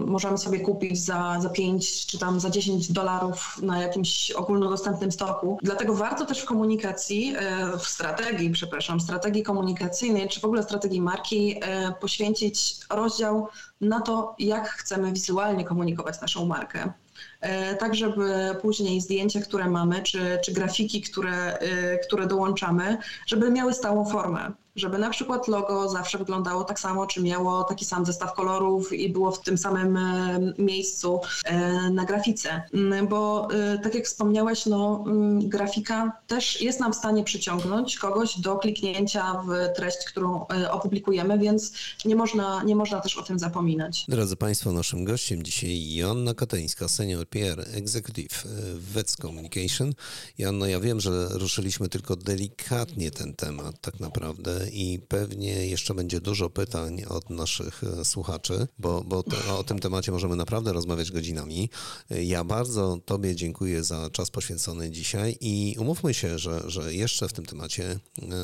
możemy 0.06 0.38
sobie 0.38 0.60
kupić 0.60 1.04
za, 1.04 1.38
za 1.40 1.48
5 1.48 2.06
czy 2.06 2.18
tam 2.18 2.40
za 2.40 2.50
10 2.50 2.92
dolarów 2.92 3.58
na 3.62 3.82
jakimś 3.82 4.30
ogólnodostępnym 4.30 5.12
stoku. 5.12 5.58
Dlatego 5.62 5.94
warto 5.94 6.26
też 6.26 6.40
w 6.40 6.44
komunikacji, 6.44 7.34
w 7.78 7.86
strategii, 7.86 8.50
przepraszam, 8.50 9.00
strategii 9.00 9.42
komunikacyjnej, 9.42 10.28
czy 10.28 10.40
w 10.40 10.44
ogóle 10.44 10.62
strategii 10.62 11.00
marki 11.00 11.60
poświęcić 12.00 12.76
rozdział 12.90 13.48
na 13.82 14.00
to, 14.00 14.34
jak 14.38 14.68
chcemy 14.68 15.12
wizualnie 15.12 15.64
komunikować 15.64 16.20
naszą 16.20 16.46
markę. 16.46 16.92
E, 17.40 17.74
tak 17.74 17.94
żeby 17.94 18.56
później 18.62 19.00
zdjęcia, 19.00 19.40
które 19.40 19.70
mamy, 19.70 20.02
czy, 20.02 20.38
czy 20.44 20.52
grafiki, 20.52 21.00
które, 21.00 21.58
e, 21.58 21.98
które 21.98 22.26
dołączamy, 22.26 22.98
żeby 23.26 23.50
miały 23.50 23.74
stałą 23.74 24.04
formę 24.04 24.52
żeby 24.76 24.98
na 24.98 25.10
przykład 25.10 25.48
logo 25.48 25.88
zawsze 25.88 26.18
wyglądało 26.18 26.64
tak 26.64 26.80
samo, 26.80 27.06
czy 27.06 27.22
miało 27.22 27.64
taki 27.64 27.84
sam 27.84 28.06
zestaw 28.06 28.34
kolorów 28.34 28.92
i 28.92 29.08
było 29.08 29.30
w 29.30 29.40
tym 29.40 29.58
samym 29.58 29.96
e, 29.96 30.40
miejscu 30.58 31.20
e, 31.44 31.90
na 31.90 32.04
grafice. 32.04 32.62
Mm, 32.74 33.08
bo 33.08 33.48
e, 33.50 33.78
tak 33.78 33.94
jak 33.94 34.04
wspomniałeś, 34.04 34.66
no, 34.66 35.04
mm, 35.06 35.48
grafika 35.48 36.12
też 36.26 36.60
jest 36.60 36.80
nam 36.80 36.92
w 36.92 36.96
stanie 36.96 37.24
przyciągnąć 37.24 37.98
kogoś 37.98 38.40
do 38.40 38.56
kliknięcia 38.56 39.42
w 39.46 39.76
treść, 39.76 39.98
którą 40.06 40.46
opublikujemy, 40.70 41.38
więc 41.38 41.72
nie 42.04 42.16
można, 42.16 42.62
nie 42.62 42.76
można 42.76 43.00
też 43.00 43.16
o 43.16 43.22
tym 43.22 43.38
zapominać. 43.38 44.04
Drodzy 44.08 44.36
Państwo, 44.36 44.72
naszym 44.72 45.04
gościem 45.04 45.42
dzisiaj 45.42 45.94
Joanna 45.94 46.34
Kateńska, 46.34 46.88
senior 46.88 47.28
PR 47.28 47.64
executive 47.74 48.44
w 48.74 49.02
Communication. 49.22 49.92
Joanna, 50.38 50.68
ja 50.68 50.80
wiem, 50.80 51.00
że 51.00 51.28
ruszyliśmy 51.30 51.88
tylko 51.88 52.16
delikatnie 52.16 53.10
ten 53.10 53.34
temat 53.34 53.80
tak 53.80 54.00
naprawdę 54.00 54.61
i 54.72 54.98
pewnie 55.08 55.66
jeszcze 55.66 55.94
będzie 55.94 56.20
dużo 56.20 56.50
pytań 56.50 57.04
od 57.08 57.30
naszych 57.30 57.84
e, 57.84 58.04
słuchaczy, 58.04 58.66
bo, 58.78 59.04
bo 59.04 59.24
o 59.58 59.64
tym 59.64 59.78
temacie 59.78 60.12
możemy 60.12 60.36
naprawdę 60.36 60.72
rozmawiać 60.72 61.10
godzinami. 61.10 61.70
Ja 62.10 62.44
bardzo 62.44 62.98
Tobie 63.04 63.36
dziękuję 63.36 63.84
za 63.84 64.10
czas 64.10 64.30
poświęcony 64.30 64.90
dzisiaj 64.90 65.36
i 65.40 65.76
umówmy 65.78 66.14
się, 66.14 66.38
że, 66.38 66.70
że 66.70 66.94
jeszcze 66.94 67.28
w 67.28 67.32
tym 67.32 67.46
temacie 67.46 67.98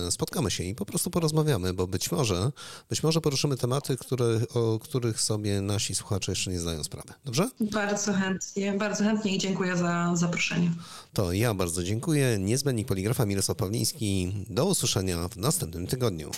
e, 0.07 0.11
spotkamy 0.11 0.50
się 0.50 0.64
i 0.64 0.74
po 0.74 0.87
prostu 0.87 1.11
porozmawiamy, 1.11 1.74
bo 1.74 1.87
być 1.87 2.12
może, 2.12 2.52
być 2.90 3.02
może 3.02 3.20
poruszymy 3.20 3.57
tematy, 3.57 3.96
które, 3.96 4.40
o 4.54 4.78
których 4.78 5.20
sobie 5.20 5.61
nasi 5.61 5.94
słuchacze 5.94 6.33
jeszcze 6.33 6.50
nie 6.50 6.61
zdają 6.61 6.85
sprawy. 6.85 7.12
Dobrze? 7.24 7.50
Bardzo 7.61 8.12
chętnie, 8.12 8.72
bardzo 8.72 9.04
chętnie 9.04 9.37
i 9.37 9.38
dziękuję 9.38 9.76
za 9.76 10.12
zaproszenie. 10.14 10.72
To 11.12 11.33
ja 11.33 11.54
bardzo 11.54 11.83
dziękuję. 11.85 12.38
Niezbędnik 12.38 12.88
poligrafa 12.88 13.26
Mirosław 13.26 13.57
Pawliński. 13.57 14.33
Do 14.50 14.66
usłyszenia 14.66 15.28
w 15.28 15.37
następnym 15.37 15.87
tygodniu. 16.09 16.31